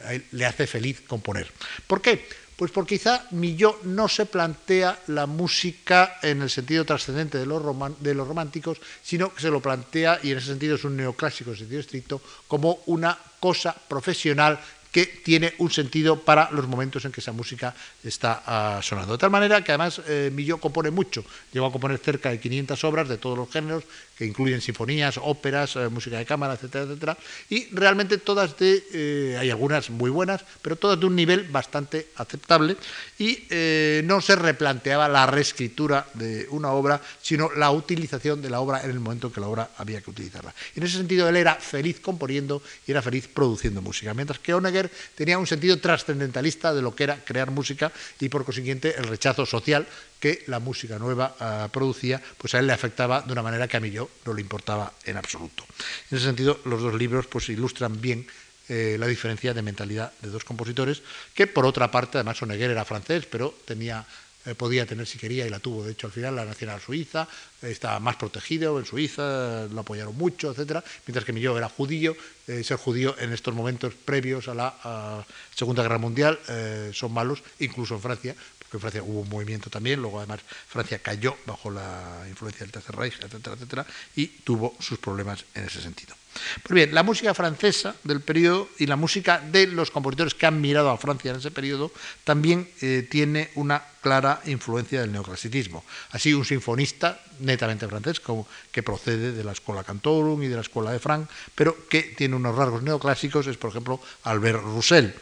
[0.00, 1.53] A le hace feliz componer.
[1.87, 2.26] ¿Por qué?
[2.57, 8.14] Pues porque quizá Milló no se plantea la música en el sentido trascendente de de
[8.14, 11.57] los, románticos, sino que se lo plantea, y en ese sentido es un neoclásico en
[11.57, 17.20] sentido estricto, como una cosa profesional que tiene un sentido para los momentos en que
[17.20, 19.12] esa música está uh, sonando.
[19.12, 22.85] De tal manera que además eh, Milló compone mucho, llegó a componer cerca de 500
[22.85, 23.85] obras de todos los géneros,
[24.20, 27.17] que incluyen sinfonías, óperas, eh, música de cámara, etcétera, etcétera,
[27.48, 32.08] y realmente todas de, eh, hay algunas muy buenas, pero todas de un nivel bastante
[32.17, 32.77] aceptable,
[33.19, 38.60] y eh, no se replanteaba la reescritura de una obra, sino la utilización de la
[38.60, 40.54] obra en el momento en que la obra había que utilizarla.
[40.77, 44.79] En ese sentido, él era feliz componiendo y era feliz produciendo música, mientras que Honegger
[45.14, 49.44] tenía un sentido trascendentalista de lo que era crear música y por consiguiente el rechazo
[49.44, 49.87] social
[50.20, 53.76] que la música nueva uh, producía, pues a él le afectaba de una manera que
[53.76, 55.64] a mí yo no le importaba en absoluto.
[56.10, 58.26] En ese sentido, los dos libros pues ilustran bien
[58.68, 61.02] eh, la diferencia de mentalidad de dos compositores,
[61.35, 64.06] que por otra parte, además Honegger era francés, pero tenía
[64.47, 67.29] eh, podía tener si quería y la tuvo, de hecho al final la nacional suiza,
[67.61, 72.17] estaba más protegido en Suiza, lo apoyaron mucho, etcétera, mientras que mi yo era judío,
[72.47, 77.43] eh, ser judío en estos momentos previos a la Segunda Guerra Mundial eh, son malos,
[77.59, 81.71] incluso en Francia, porque en Francia hubo un movimiento también, luego además Francia cayó bajo
[81.71, 83.87] la influencia del Tercer Reich, etcétera, etcétera,
[84.17, 86.19] y tuvo sus problemas en ese sentido.
[86.62, 90.60] Pues bien, la música francesa del periodo y la música de los compositores que han
[90.60, 91.90] mirado a Francia en ese periodo
[92.24, 95.85] también eh, tiene una clara influencia del neoclasicismo.
[96.10, 100.62] Así, un sinfonista netamente francés, como, que procede de la escuela Cantorum y de la
[100.62, 105.14] escuela de Franck, pero que tiene unos rasgos neoclásicos, es por ejemplo Albert Roussel.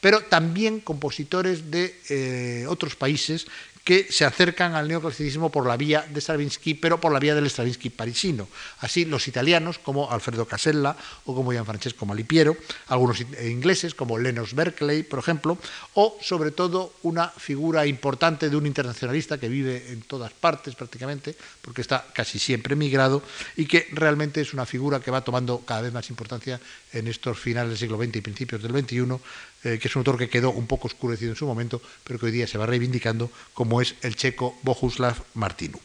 [0.00, 3.46] Pero también compositores de eh, otros países
[3.84, 7.50] que se acercan al neoclasicismo por la vía de Stravinsky, pero por la vía del
[7.50, 8.48] Stravinsky parisino.
[8.80, 12.56] Así los italianos, como Alfredo Casella o como Gianfrancesco Malipiero,
[12.88, 15.58] algunos ingleses, como Lenos Berkeley, por ejemplo,
[15.92, 21.36] o sobre todo una figura importante de un internacionalista que vive en todas partes prácticamente,
[21.60, 23.22] porque está casi siempre migrado,
[23.56, 26.58] y que realmente es una figura que va tomando cada vez más importancia
[26.94, 29.18] en estos finales del siglo XX y principios del XXI,
[29.64, 32.26] eh, que es un autor que quedó un poco oscurecido en su momento, pero que
[32.26, 35.78] hoy día se va reivindicando, como es el checo Bohuslav Martinu.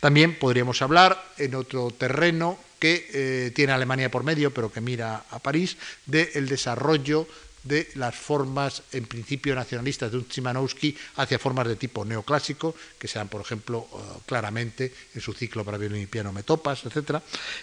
[0.00, 5.24] También podríamos hablar en otro terreno que eh, tiene Alemania por medio, pero que mira
[5.30, 7.26] a París, del desarrollo
[7.62, 13.08] de las formas, en principio nacionalistas, de un Chimanowski hacia formas de tipo neoclásico, que
[13.08, 17.20] sean, por ejemplo, eh, claramente en su ciclo para violín y piano Metopas, etc.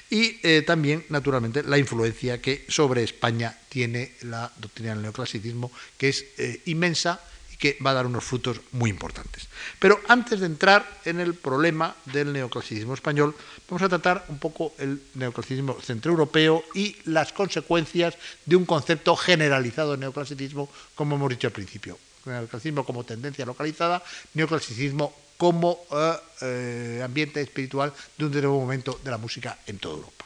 [0.09, 6.09] Y eh, también, naturalmente, la influencia que sobre España tiene la doctrina del neoclasicismo, que
[6.09, 7.21] es eh, inmensa
[7.57, 9.47] que va a dar unos frutos muy importantes.
[9.79, 13.35] Pero antes de entrar en el problema del neoclasicismo español,
[13.69, 19.91] vamos a tratar un poco el neoclasicismo centroeuropeo y las consecuencias de un concepto generalizado
[19.91, 21.97] de neoclasicismo, como hemos dicho al principio.
[22.25, 24.03] Neoclasicismo como tendencia localizada,
[24.33, 29.97] neoclasicismo como eh, eh, ambiente espiritual de un nuevo momento de la música en toda
[29.97, 30.24] Europa.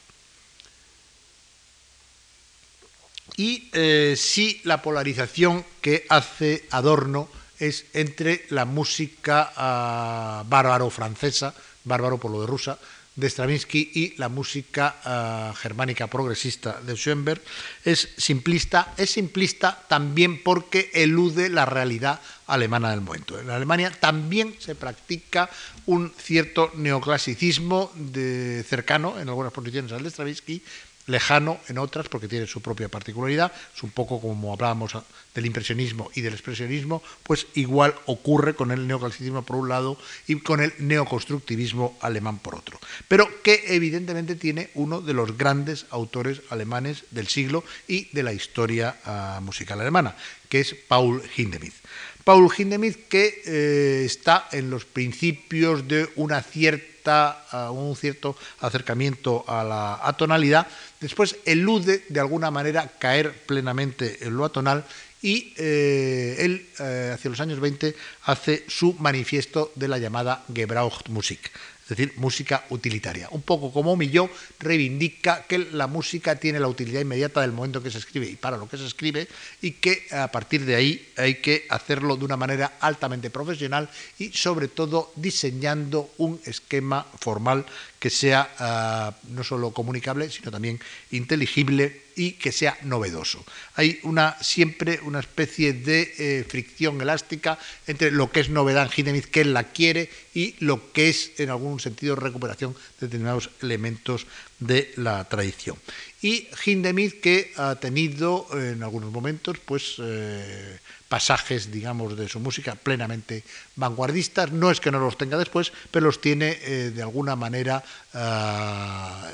[3.40, 12.18] Y eh, si la polarización que hace Adorno es entre la música ah, bárbaro-francesa, bárbaro
[12.18, 12.78] por lo de rusa,
[13.16, 17.42] de Stravinsky y la música ah, germánica progresista de Schoenberg,
[17.86, 23.40] es simplista, es simplista también porque elude la realidad alemana del momento.
[23.40, 25.50] En Alemania también se practica
[25.86, 30.62] un cierto neoclasicismo de cercano en algunas posiciones al de Stravinsky,
[31.10, 34.94] lejano en otras porque tiene su propia particularidad, es un poco como hablábamos
[35.34, 39.98] del impresionismo y del expresionismo, pues igual ocurre con el neoclasicismo por un lado
[40.28, 45.86] y con el neoconstructivismo alemán por otro, pero que evidentemente tiene uno de los grandes
[45.90, 50.16] autores alemanes del siglo y de la historia uh, musical alemana,
[50.48, 51.76] que es Paul Hindemith.
[52.24, 59.44] Paul Hindemith que eh, está en los principios de una cierta, uh, un cierto acercamiento
[59.48, 60.68] a la atonalidad,
[61.00, 64.84] Después elude de alguna manera caer plenamente en lo atonal
[65.22, 71.52] y eh, él, eh, hacia los años 20, hace su manifiesto de la llamada Gebrauchtmusik,
[71.90, 73.28] es decir, música utilitaria.
[73.32, 74.30] Un poco como Milló
[74.60, 78.58] reivindica que la música tiene la utilidad inmediata del momento que se escribe y para
[78.58, 79.28] lo que se escribe
[79.60, 84.30] y que a partir de ahí hay que hacerlo de una manera altamente profesional y
[84.30, 87.66] sobre todo diseñando un esquema formal
[88.00, 90.80] que sea uh, no solo comunicable, sino también
[91.12, 93.46] inteligible y que sea novedoso.
[93.76, 98.92] Hay una, siempre una especie de eh, fricción elástica entre lo que es novedad en
[98.96, 103.50] Hindemith, que él la quiere, y lo que es, en algún sentido, recuperación de determinados
[103.62, 104.28] elementos
[104.60, 105.78] de la tradición.
[106.22, 109.96] Y Hindemith que ha tenido en algunos momentos, pues...
[110.00, 113.44] Eh, pasajes, digamos, de su música plenamente
[113.76, 114.52] vanguardistas.
[114.54, 119.28] No es que no los tenga después, pero los tiene eh, de alguna manera, uh,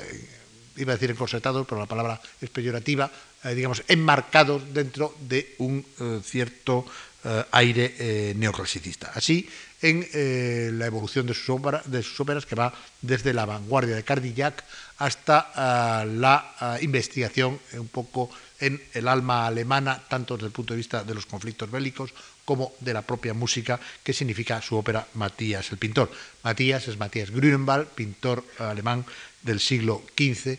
[0.80, 3.12] iba a decir encorsetados, pero la palabra es peyorativa,
[3.44, 5.84] eh, digamos, enmarcados dentro de un
[6.24, 6.84] cierto
[7.50, 9.10] aire neoclasicista.
[9.12, 9.48] Así,
[9.82, 10.06] en
[10.78, 12.72] la evolución de sus, ópera, de sus, óperas, que va
[13.02, 14.62] desde la vanguardia de Cardillac
[14.98, 18.30] hasta la investigación un poco
[18.60, 22.12] en el alma alemana, tanto desde el punto de vista de los conflictos bélicos
[22.44, 26.10] como de la propia música, que significa su ópera Matías el pintor.
[26.42, 29.04] Matías es Matías Grünenwald, pintor alemán
[29.42, 30.58] del siglo XV,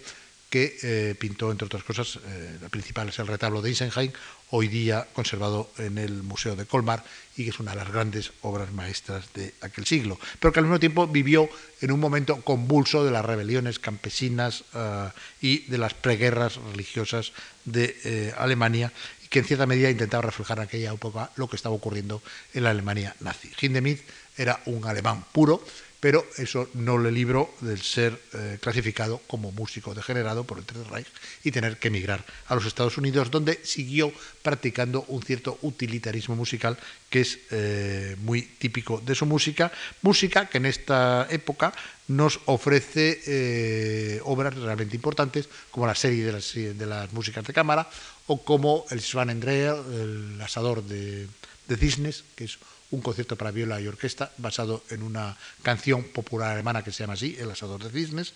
[0.49, 4.11] que eh, pintó, entre otras cosas, eh, la principal es el retablo de Isenheim,
[4.49, 7.03] hoy día conservado en el Museo de Colmar
[7.35, 10.65] y que es una de las grandes obras maestras de aquel siglo, pero que al
[10.65, 11.49] mismo tiempo vivió
[11.81, 15.09] en un momento convulso de las rebeliones campesinas uh,
[15.41, 17.33] y de las preguerras religiosas
[17.65, 18.93] de eh, Alemania
[19.25, 22.21] y que en cierta medida intentaba reflejar en aquella época lo que estaba ocurriendo
[22.53, 23.51] en la Alemania nazi.
[23.59, 24.01] Hindemith
[24.37, 25.61] era un alemán puro,
[25.99, 30.87] pero eso no le libró del ser eh, clasificado como músico degenerado por el Tercer
[30.91, 31.07] Reich
[31.43, 34.11] y tener que emigrar a los Estados Unidos, donde siguió
[34.43, 36.77] practicando un cierto utilitarismo musical
[37.09, 39.71] que es eh, muy típico de su música,
[40.01, 41.73] música que en esta época
[42.07, 47.89] nos ofrece eh, obras realmente importantes, como la serie de las, músicas de cámara,
[48.27, 51.27] o como el Schwanendreher, el asador de,
[51.67, 52.59] de cisnes, que es
[52.91, 57.13] un concierto para viola y orquesta basado en una canción popular alemana que se llama
[57.13, 58.33] así, El asador de cisnes.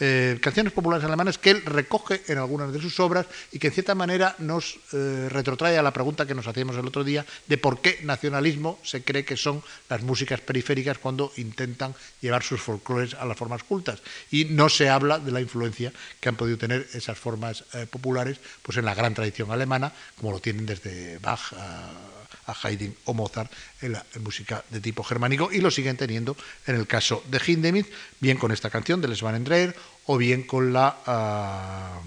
[0.00, 3.72] Eh, canciones populares alemanas que él recoge en algunas de sus obras y que en
[3.72, 7.58] cierta manera nos eh, retrotrae a la pregunta que nos hacíamos el otro día de
[7.58, 13.14] por qué nacionalismo se cree que son las músicas periféricas cuando intentan llevar sus folclores
[13.14, 14.02] a las formas cultas.
[14.30, 18.38] Y no se habla de la influencia que han podido tener esas formas eh, populares
[18.62, 23.14] pues en la gran tradición alemana, como lo tienen desde Bach a a Haydn o
[23.14, 26.36] Mozart en la música de tipo germánico y lo siguen teniendo
[26.66, 27.86] en el caso de Hindemith,
[28.20, 29.76] bien con esta canción de Les Van Endreer
[30.06, 32.00] o bien con la, ah,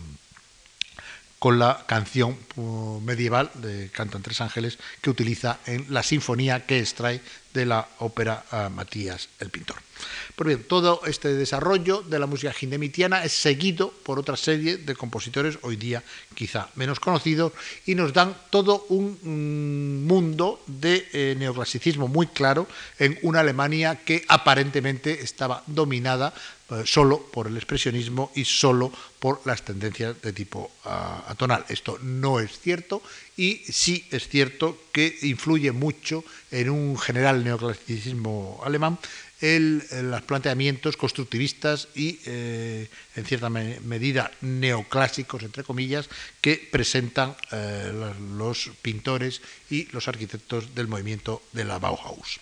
[1.38, 6.80] con la canción uh, medieval de Cantan Tres Ángeles que utiliza en la sinfonía que
[6.80, 7.22] extrae
[7.54, 9.89] de la ópera ah, Matías el Pintor.
[10.36, 14.96] Pues bien, todo este desarrollo de la música hindemitiana es seguido por otra serie de
[14.96, 16.04] compositores hoy día
[16.36, 17.54] quizá menos conocidos
[17.86, 24.00] y nos dan todo un mm, mundo de eh, neoclasicismo muy claro en una Alemania
[24.06, 26.34] que aparentemente estaba dominada
[26.72, 31.66] eh, solo por el expresionismo y solo por las tendencias de tipo ah, atonal.
[31.68, 33.02] Esto no es cierto
[33.36, 39.00] y sí es cierto que influye mucho en un general neoclasicismo alemán
[39.42, 46.10] el, los planteamientos constructivistas y, eh, en cierta medida, neoclásicos, entre comillas,
[46.42, 47.92] que presentan eh,
[48.38, 52.40] los pintores y los arquitectos del movimiento de la Bauhaus.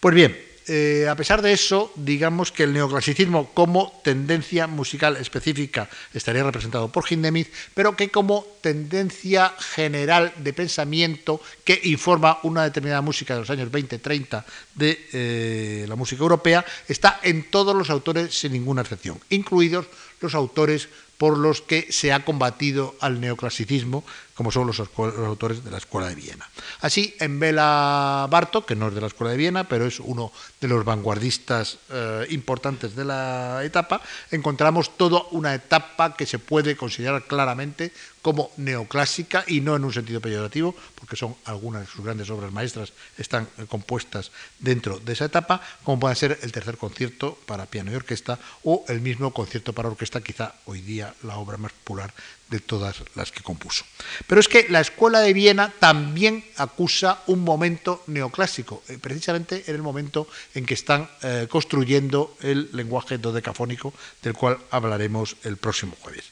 [0.00, 5.88] Pues bien, eh, a pesar de eso, digamos que el neoclasicismo como tendencia musical específica
[6.12, 13.00] estaría representado por Hindemith, pero que como tendencia general de pensamiento que informa una determinada
[13.00, 14.44] música de los años 20-30
[14.74, 19.86] de eh, la música europea, está en todos los autores sin ninguna excepción, incluidos
[20.20, 20.88] los autores
[21.18, 24.04] por los que se ha combatido al neoclasicismo,
[24.38, 26.48] como son los, autores de la Escuela de Viena.
[26.80, 30.30] Así, en Bela Bartok, que no es de la Escuela de Viena, pero es uno
[30.60, 36.76] de los vanguardistas eh, importantes de la etapa, encontramos toda una etapa que se puede
[36.76, 42.04] considerar claramente como neoclásica y no en un sentido peyorativo, porque son algunas de sus
[42.04, 44.30] grandes obras maestras están eh, compuestas
[44.60, 48.84] dentro de esa etapa, como puede ser el tercer concierto para piano y orquesta o
[48.86, 52.14] el mismo concierto para orquesta, quizá hoy día la obra más popular
[52.50, 53.84] de todas las que compuso.
[54.26, 59.74] Pero es que la Escuela de Viena también acusa un momento neoclásico, eh, precisamente en
[59.74, 63.92] el momento en que están eh, construyendo el lenguaje dodecafónico,
[64.22, 66.24] del cual hablaremos el próximo jueves.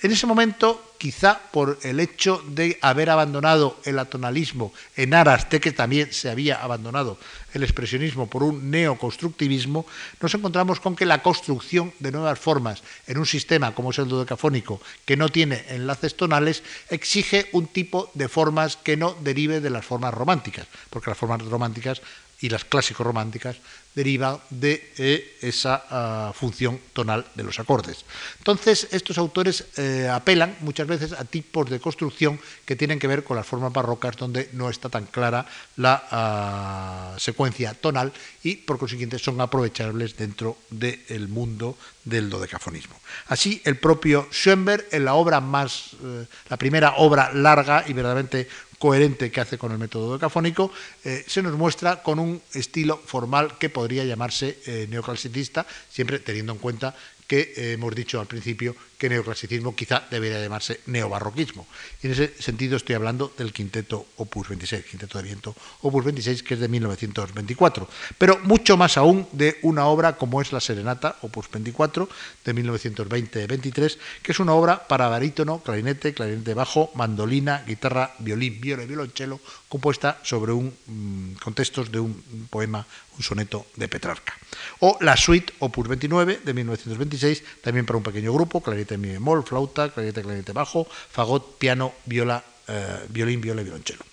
[0.00, 5.58] En ese momento, quizá por el hecho de haber abandonado el atonalismo en aras de
[5.58, 7.18] que también se había abandonado
[7.52, 9.86] el expresionismo por un neoconstructivismo,
[10.20, 14.06] nos encontramos con que la construcción de nuevas formas en un sistema como es el
[14.06, 19.70] dodecafónico, que no tiene enlaces tonales, exige un tipo de formas que no derive de
[19.70, 22.02] las formas románticas, porque las formas románticas
[22.40, 23.56] y las clásicos románticas
[23.98, 28.06] deriva de eh, esa ah, función tonal de los acordes.
[28.38, 33.24] Entonces, estos autores eh, apelan muchas veces a tipos de construcción que tienen que ver
[33.24, 38.12] con las formas barrocas donde no está tan clara la ah, secuencia tonal
[38.44, 42.94] y, por consiguiente, son aprovechables dentro del mundo del dodecafonismo.
[43.26, 48.48] Así, el propio Schoenberg, en la obra más, eh, la primera obra larga y verdaderamente
[48.78, 50.70] coherente que hace con el método decafónico,
[51.04, 56.52] eh, se nos muestra con un estilo formal que podría llamarse eh, neoclasicista, siempre teniendo
[56.52, 56.94] en cuenta
[57.28, 61.68] que eh, hemos dicho al principio que neoclasicismo quizá debería llamarse neobarroquismo.
[62.02, 66.42] Y en ese sentido estoy hablando del quinteto Opus 26, quinteto de viento Opus 26,
[66.42, 67.88] que es de 1924.
[68.16, 72.08] Pero mucho más aún de una obra como es La Serenata, Opus 24,
[72.44, 78.84] de 1920-23, que es una obra para barítono, clarinete, clarinete bajo, mandolina, guitarra, violín, viola
[78.84, 82.12] y violonchelo, compuesta sobre un mm, contextos de un
[82.50, 82.84] poema,
[83.16, 84.36] un soneto de Petrarca.
[84.80, 89.42] O la suite Opus 29 de 1926, también para un pequeño grupo, clarinete mi bemol,
[89.42, 94.04] flauta, clarinete, clarinete bajo, fagot, piano, viola, eh, violín, viola y violonchelo.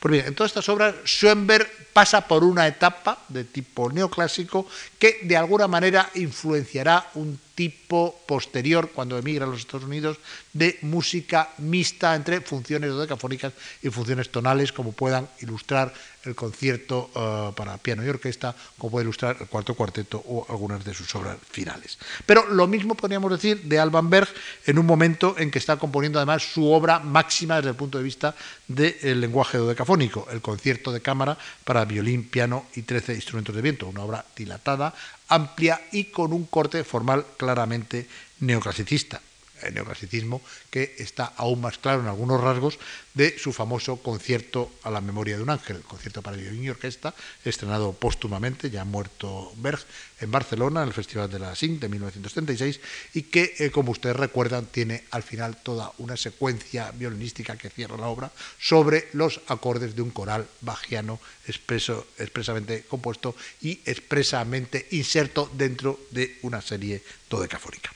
[0.00, 4.66] Pues bien, en todas estas obras Schoenberg pasa por una etapa de tipo neoclásico
[4.98, 10.18] que de alguna manera influenciará un tipo posterior, cuando emigra a los Estados Unidos,
[10.52, 13.52] de música mixta entre funciones dodecafónicas
[13.82, 15.92] y funciones tonales, como puedan ilustrar
[16.24, 20.84] el concierto eh, para piano y orquesta, como puede ilustrar el cuarto cuarteto o algunas
[20.84, 21.98] de sus obras finales.
[22.24, 24.28] Pero lo mismo podríamos decir de Alban Berg
[24.66, 28.04] en un momento en que está componiendo además su obra máxima desde el punto de
[28.04, 28.34] vista
[28.68, 33.88] del lenguaje dodecafónico, el concierto de cámara para violín, piano y trece instrumentos de viento,
[33.88, 34.94] una obra dilatada,
[35.28, 38.06] amplia y con un corte formal claramente
[38.40, 39.20] neoclasicista
[39.62, 40.40] el neoclasicismo,
[40.70, 42.78] que está aún más claro en algunos rasgos
[43.14, 46.70] de su famoso concierto a la memoria de un ángel, el concierto para violín y
[46.70, 49.80] orquesta, estrenado póstumamente, ya muerto Berg,
[50.20, 52.80] en Barcelona, en el Festival de la SINC de 1936,
[53.14, 57.96] y que, eh, como ustedes recuerdan, tiene al final toda una secuencia violinística que cierra
[57.96, 65.50] la obra sobre los acordes de un coral bajiano expreso, expresamente compuesto y expresamente inserto
[65.52, 67.90] dentro de una serie dodecafónica.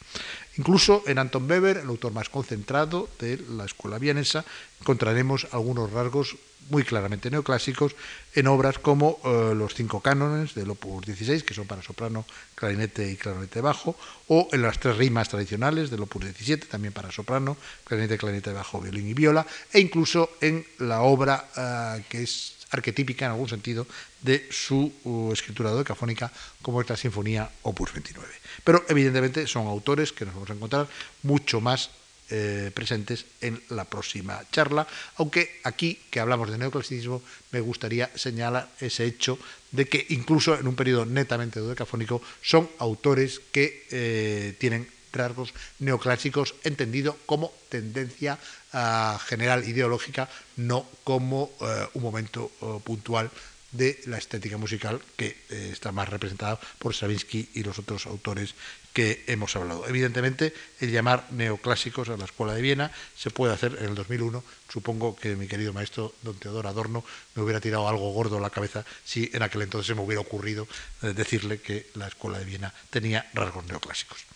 [0.58, 4.44] Incluso en Anton Weber, el autor más concentrado de la escuela vienesa,
[4.80, 6.36] encontraremos algunos rasgos
[6.68, 7.94] muy claramente neoclásicos
[8.34, 13.10] en obras como eh, los cinco cánones del Opus 16, que son para soprano, clarinete
[13.10, 13.96] y clarinete bajo,
[14.28, 18.80] o en las tres rimas tradicionales del Opus 17, también para soprano, clarinete, clarinete bajo,
[18.80, 23.86] violín y viola, e incluso en la obra eh, que es arquetípica en algún sentido
[24.22, 26.32] de su uh, escritura dodecafónica,
[26.62, 28.26] como esta Sinfonía Opus 29.
[28.66, 30.88] Pero evidentemente son autores que nos vamos a encontrar
[31.22, 31.94] mucho más
[32.34, 34.82] eh, presentes en la próxima charla,
[35.22, 37.22] aunque aquí que hablamos de neoclasicismo
[37.54, 39.38] me gustaría señalar ese hecho
[39.70, 46.56] de que incluso en un periodo netamente dodecafónico son autores que eh, tienen rasgos neoclásicos
[46.64, 48.36] entendido como tendencia
[48.74, 53.30] uh, general ideológica, no como uh, un momento uh, puntual
[53.72, 58.54] de la estética musical que eh, está más representada por Stravinsky y los otros autores
[58.92, 59.86] que hemos hablado.
[59.86, 64.42] Evidentemente, el llamar neoclásicos a la Escuela de Viena se puede hacer en el 2001.
[64.72, 67.04] Supongo que mi querido maestro don Teodoro Adorno
[67.34, 70.22] me hubiera tirado algo gordo a la cabeza si en aquel entonces se me hubiera
[70.22, 70.66] ocurrido
[71.02, 74.35] eh, decirle que la Escuela de Viena tenía rasgos neoclásicos.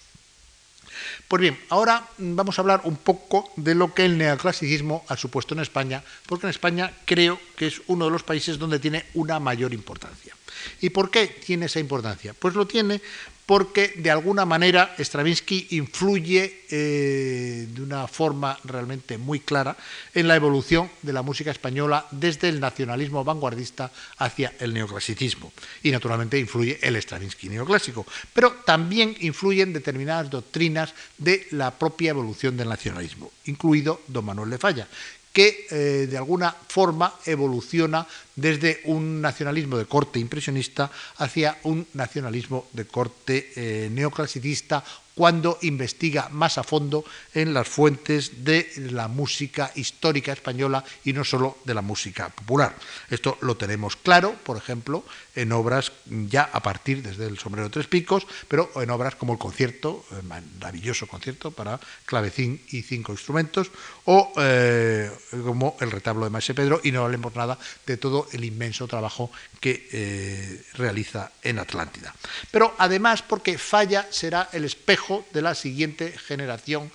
[1.29, 5.55] Pues bien, ahora vamos a hablar un poco de lo que el neoclasicismo ha supuesto
[5.55, 9.39] en España, porque en España creo que es uno de los países donde tiene una
[9.41, 10.37] mayor importancia.
[10.81, 12.35] ¿Y por qué tiene esa importancia?
[12.39, 13.01] Pues lo tiene
[13.51, 19.77] porque de alguna manera Stravinsky influye eh, de una forma realmente muy clara
[20.15, 25.53] en la evolución de la música española desde el nacionalismo vanguardista hacia el neoclasicismo.
[25.83, 32.57] Y naturalmente influye el Stravinsky neoclásico, pero también influyen determinadas doctrinas de la propia evolución
[32.57, 34.87] del nacionalismo, incluido don Manuel de Falla,
[35.33, 42.67] que eh, de alguna forma evoluciona desde un nacionalismo de corte impresionista hacia un nacionalismo
[42.73, 44.83] de corte eh, neoclasicista
[45.21, 47.05] cuando investiga más a fondo
[47.35, 52.75] en las fuentes de la música histórica española y no solo de la música popular.
[53.11, 55.05] Esto lo tenemos claro, por ejemplo,
[55.35, 59.35] en obras ya a partir desde el sombrero de tres picos, pero en obras como
[59.35, 63.71] el concierto, maravilloso concierto para clavecín y cinco instrumentos,
[64.07, 65.11] o eh,
[65.45, 69.31] como el retablo de Maese Pedro, y no hablemos nada de todo el inmenso trabajo
[69.61, 72.15] que eh, realiza en Atlántida.
[72.51, 76.91] Pero además porque Falla será el espejo de la siguiente generación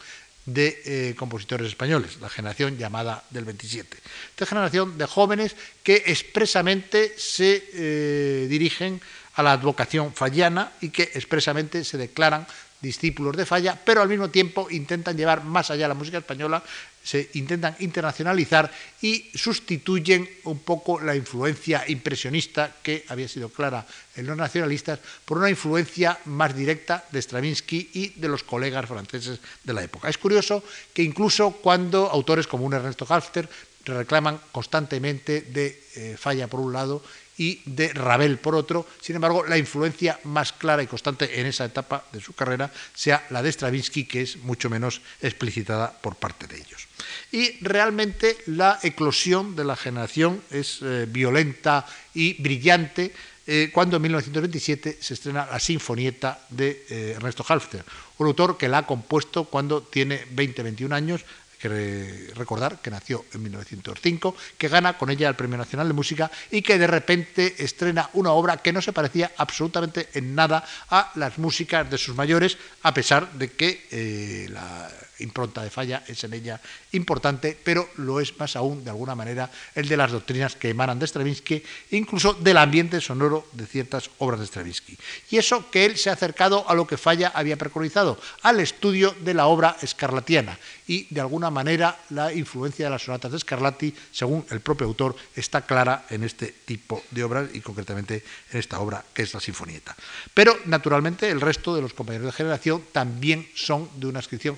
[0.45, 3.97] de eh, compositores españoles, la generación llamada del 27.
[4.29, 9.01] Esta generación de jóvenes que expresamente se eh, dirigen
[9.35, 12.47] a la advocación falliana y que expresamente se declaran
[12.81, 16.63] discípulos de Falla, pero al mismo tiempo intentan llevar más allá la música española
[17.05, 18.71] se intentan internacionalizar
[19.01, 25.37] y sustituyen un poco la influencia impresionista que había sido clara en los nacionalistas por
[25.37, 30.09] una influencia más directa de Stravinsky y de los colegas franceses de la época.
[30.09, 30.63] Es curioso
[30.93, 33.47] que incluso cuando autores como un Ernesto Halfter
[33.85, 37.03] reclaman constantemente de eh, Falla por un lado
[37.37, 38.87] y de Ravel por otro.
[39.01, 43.25] Sin embargo, la influencia más clara y constante en esa etapa de su carrera sea
[43.29, 46.87] la de Stravinsky, que es mucho menos explicitada por parte de ellos.
[47.31, 53.13] Y realmente la eclosión de la generación es eh, violenta y brillante
[53.47, 57.85] eh, cuando en 1927 se estrena la Sinfonieta de eh, Ernesto Halfter,
[58.17, 61.25] un autor que la ha compuesto cuando tiene 20-21 años,
[61.59, 66.31] que recordar que nació en 1905, que gana con ella el Premio Nacional de Música
[66.51, 71.11] y que de repente estrena una obra que no se parecía absolutamente en nada a
[71.15, 74.89] las músicas de sus mayores, a pesar de que eh, la
[75.19, 76.61] impronta de falla es en ella
[76.91, 80.99] importante, pero lo es más aún, de alguna manera, el de las doctrinas que emanan
[80.99, 84.97] de Stravinsky, incluso del ambiente sonoro de ciertas obras de Stravinsky.
[85.31, 89.15] Y eso que él se ha acercado a lo que Falla había preconizado, al estudio
[89.21, 90.57] de la obra escarlatiana.
[90.87, 95.15] Y de alguna manera la influencia de las sonatas de Scarlatti, según el propio autor,
[95.35, 99.39] está clara en este tipo de obras y concretamente en esta obra que es la
[99.39, 99.95] Sinfonieta.
[100.33, 104.55] Pero naturalmente el resto de los compañeros de generación también son de una inscripción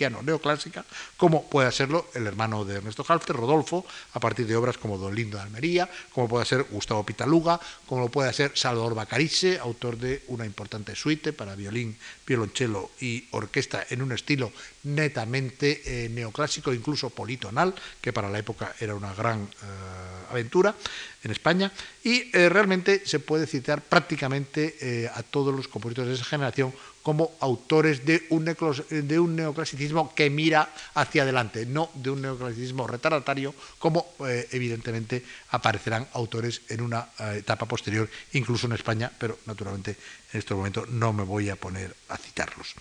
[0.00, 0.84] stravinskiano neoclásica,
[1.16, 3.84] como puede serlo el hermano de Ernesto Halfter, Rodolfo,
[4.14, 8.08] a partir de obras como Don Lindo de Almería, como puede ser Gustavo Pitaluga, como
[8.08, 11.96] puede ser Salvador Bacarice, autor de una importante suite para violín,
[12.26, 14.52] violonchelo y orquesta en un estilo
[14.84, 20.74] netamente eh, neoclásico, incluso politonal, que para la época era una gran eh, aventura
[21.22, 21.70] en España,
[22.02, 26.72] y eh, realmente se puede citar prácticamente a todos los compositores de esa generación
[27.02, 28.44] como autores de un,
[29.36, 34.14] neoclasicismo que mira hacia adelante, no de un neoclasicismo retardatario, como
[34.50, 39.96] evidentemente aparecerán autores en una etapa posterior, incluso en España, pero naturalmente
[40.32, 42.74] en este momento no me voy a poner a citarlos.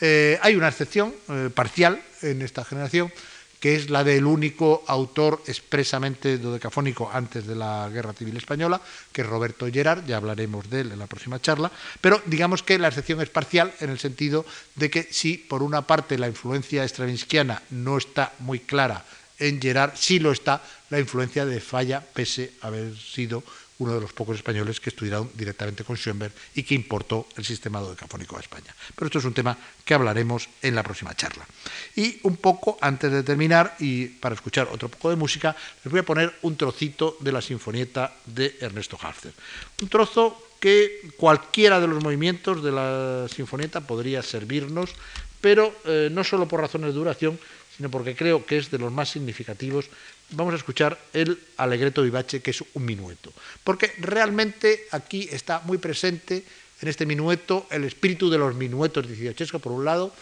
[0.00, 3.12] Eh, hay una excepción eh, parcial en esta generación,
[3.60, 8.80] que es la del único autor expresamente dodecafónico antes de la Guerra Civil Española,
[9.12, 12.78] que es Roberto Gerard, ya hablaremos de él en la próxima charla, pero digamos que
[12.78, 14.46] la excepción es parcial en el sentido
[14.76, 19.04] de que si por una parte la influencia stravinskiana no está muy clara
[19.38, 23.42] en Gerard, sí lo está la influencia de Falla, pese a haber sido
[23.80, 27.80] uno de los pocos españoles que estudiaron directamente con Schoenberg y que importó el sistema
[27.80, 28.74] dodecafónico a España.
[28.94, 31.46] Pero esto es un tema que hablaremos en la próxima charla.
[31.96, 36.00] Y un poco antes de terminar, y para escuchar otro poco de música, les voy
[36.00, 39.32] a poner un trocito de la sinfonieta de Ernesto Halfter.
[39.82, 44.90] Un trozo que cualquiera de los movimientos de la sinfonieta podría servirnos,
[45.40, 47.40] pero eh, no solo por razones de duración,
[47.80, 49.88] sino porque creo que es de los más significativos
[50.32, 53.32] vamos a escuchar el Alegreto vivace, que es un minueto.
[53.64, 56.44] Porque realmente aquí está muy presente
[56.82, 60.12] en este minueto el espíritu de los minuetos de Ciocesco, por un lado,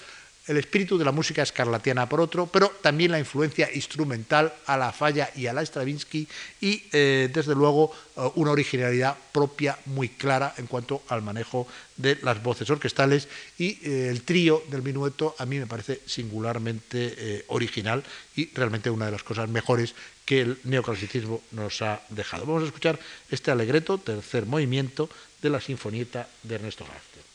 [0.48, 4.92] el espíritu de la música escarlatiana por otro, pero también la influencia instrumental a la
[4.92, 6.26] Falla y a la Stravinsky
[6.60, 12.18] y, eh, desde luego, eh, una originalidad propia muy clara en cuanto al manejo de
[12.22, 13.28] las voces orquestales
[13.58, 18.02] y eh, el trío del minueto a mí me parece singularmente original
[18.36, 19.94] y realmente una de las cosas mejores
[20.24, 22.46] que el neoclasicismo nos ha dejado.
[22.46, 22.98] Vamos a escuchar
[23.30, 25.08] este alegreto, tercer movimiento
[25.42, 27.27] de la Sinfonieta de Ernesto García.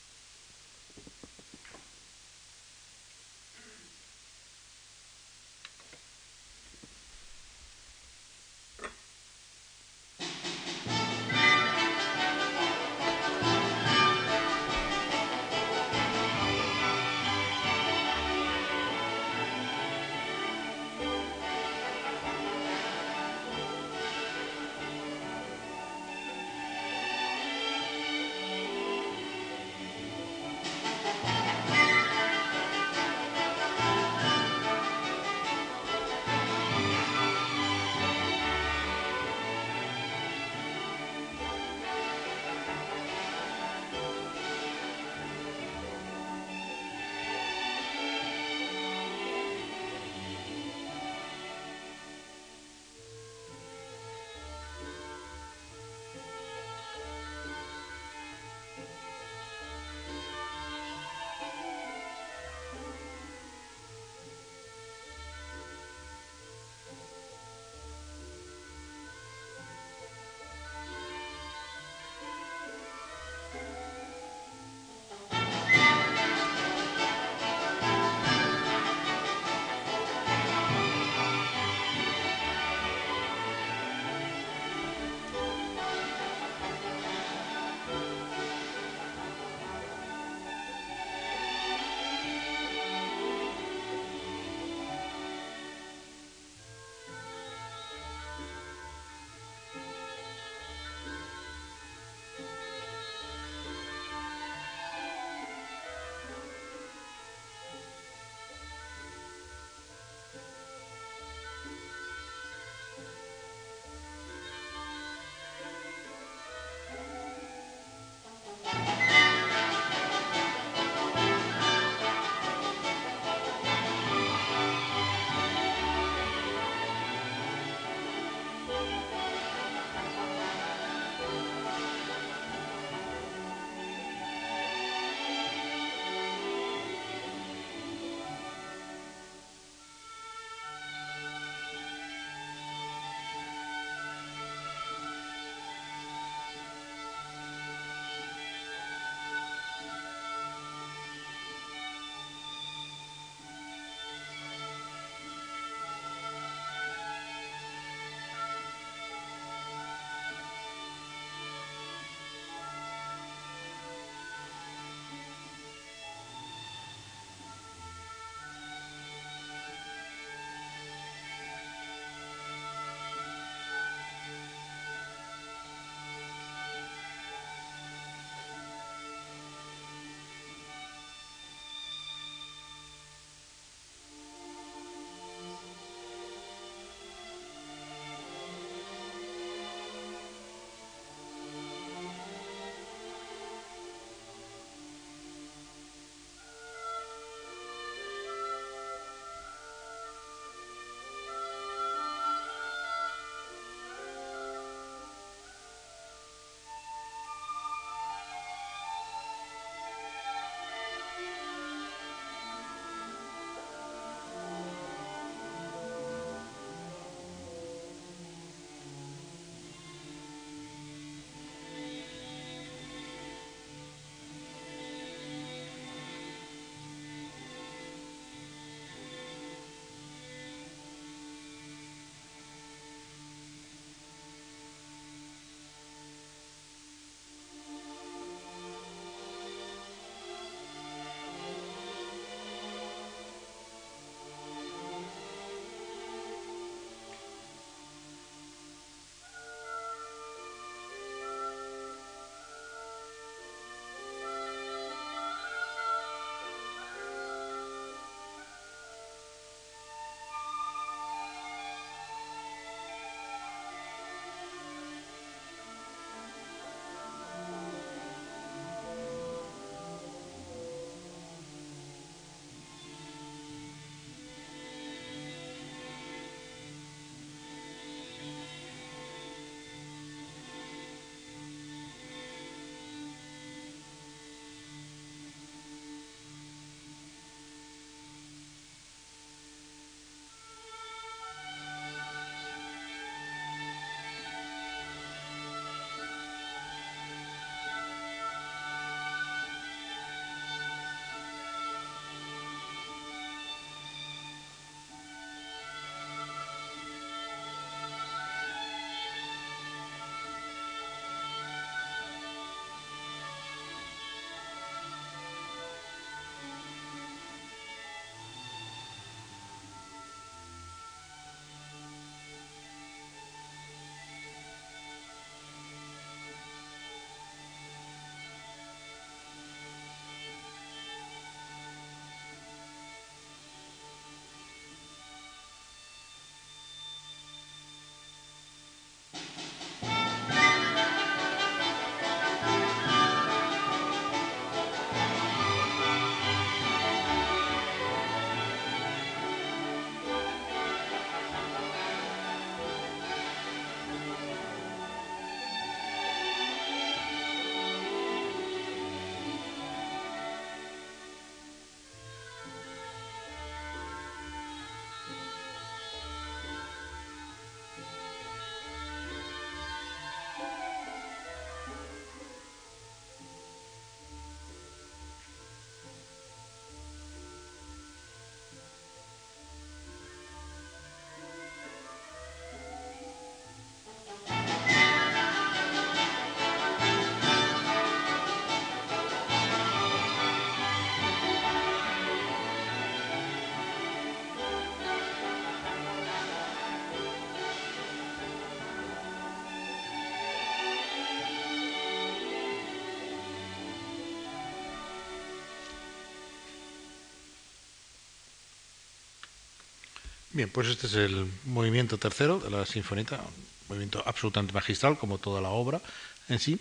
[410.34, 415.18] Bien, pues este es el movimiento tercero de la sinfonita, un movimiento absolutamente magistral, como
[415.18, 415.80] toda la obra
[416.28, 416.58] en sí,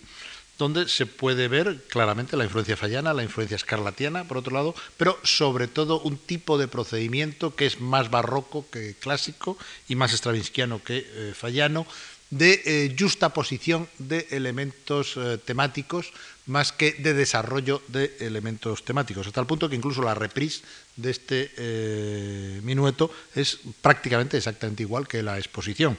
[0.59, 5.17] donde se puede ver claramente la influencia fallana, la influencia escarlatiana, por otro lado, pero
[5.23, 9.57] sobre todo un tipo de procedimiento que es más barroco que clásico
[9.89, 11.87] y más estravinskiano que eh, fallano,
[12.33, 16.11] de eh, justa posición de elementos eh, temáticos
[16.47, 20.61] más que de desarrollo de elementos temáticos, hasta el punto que incluso la reprise
[20.95, 25.97] de este eh, minueto es prácticamente exactamente igual que la exposición.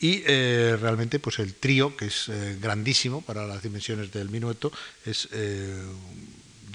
[0.00, 4.70] Y realmente pues el trío, que es grandísimo para las dimensiones del minueto,
[5.04, 5.28] es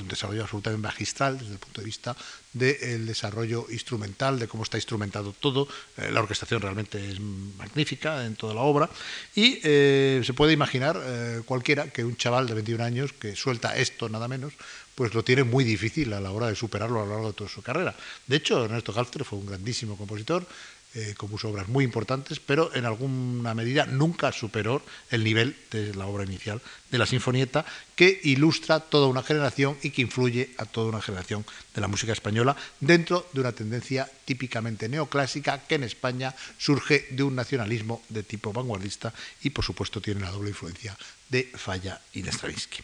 [0.01, 2.15] un desarrollo absolutamente magistral desde el punto de vista
[2.53, 5.67] del desarrollo instrumental, de cómo está instrumentado todo.
[5.97, 8.89] Eh, la orquestación realmente es magnífica en toda la obra
[9.35, 13.75] y eh, se puede imaginar eh, cualquiera que un chaval de 21 años que suelta
[13.75, 14.53] esto nada menos,
[14.95, 17.49] pues lo tiene muy difícil a la hora de superarlo a lo largo de toda
[17.49, 17.95] su carrera.
[18.27, 20.45] De hecho, Ernesto Galster fue un grandísimo compositor,
[21.17, 26.23] compuso obras muy importantes, pero en alguna medida nunca superó el nivel de la obra
[26.23, 26.61] inicial
[26.93, 27.65] de la Sinfonieta,
[27.95, 32.13] que ilustra toda una generación y que influye a toda una generación de la música
[32.13, 38.21] española dentro de una tendencia típicamente neoclásica que en España surge de un nacionalismo de
[38.21, 40.95] tipo vanguardista y por supuesto tiene la doble influencia
[41.29, 42.83] de Falla y de Stravinsky.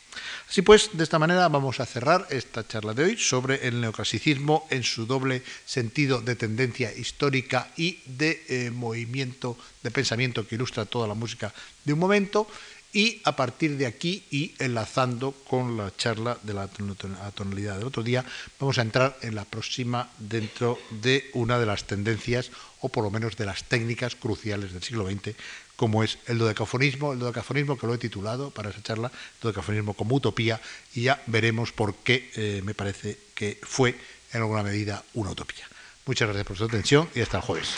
[0.49, 4.65] Así pues, de esta manera vamos a cerrar esta charla de hoy sobre el neoclasicismo
[4.71, 10.85] en su doble sentido de tendencia histórica y de eh, movimiento de pensamiento que ilustra
[10.85, 11.53] toda la música
[11.85, 12.49] de un momento
[12.91, 18.03] y a partir de aquí y enlazando con la charla de la tonalidad del otro
[18.03, 18.25] día,
[18.59, 23.11] vamos a entrar en la próxima dentro de una de las tendencias o por lo
[23.11, 25.35] menos de las técnicas cruciales del siglo XX,
[25.75, 29.11] como es el dodecafonismo, el dodecafonismo que lo he titulado para esa charla,
[29.41, 30.59] dodecafonismo como utopía,
[30.93, 33.95] y ya veremos por qué eh, me parece que fue
[34.33, 35.67] en alguna medida una utopía.
[36.05, 37.69] Muchas gracias por su atención y hasta el jueves.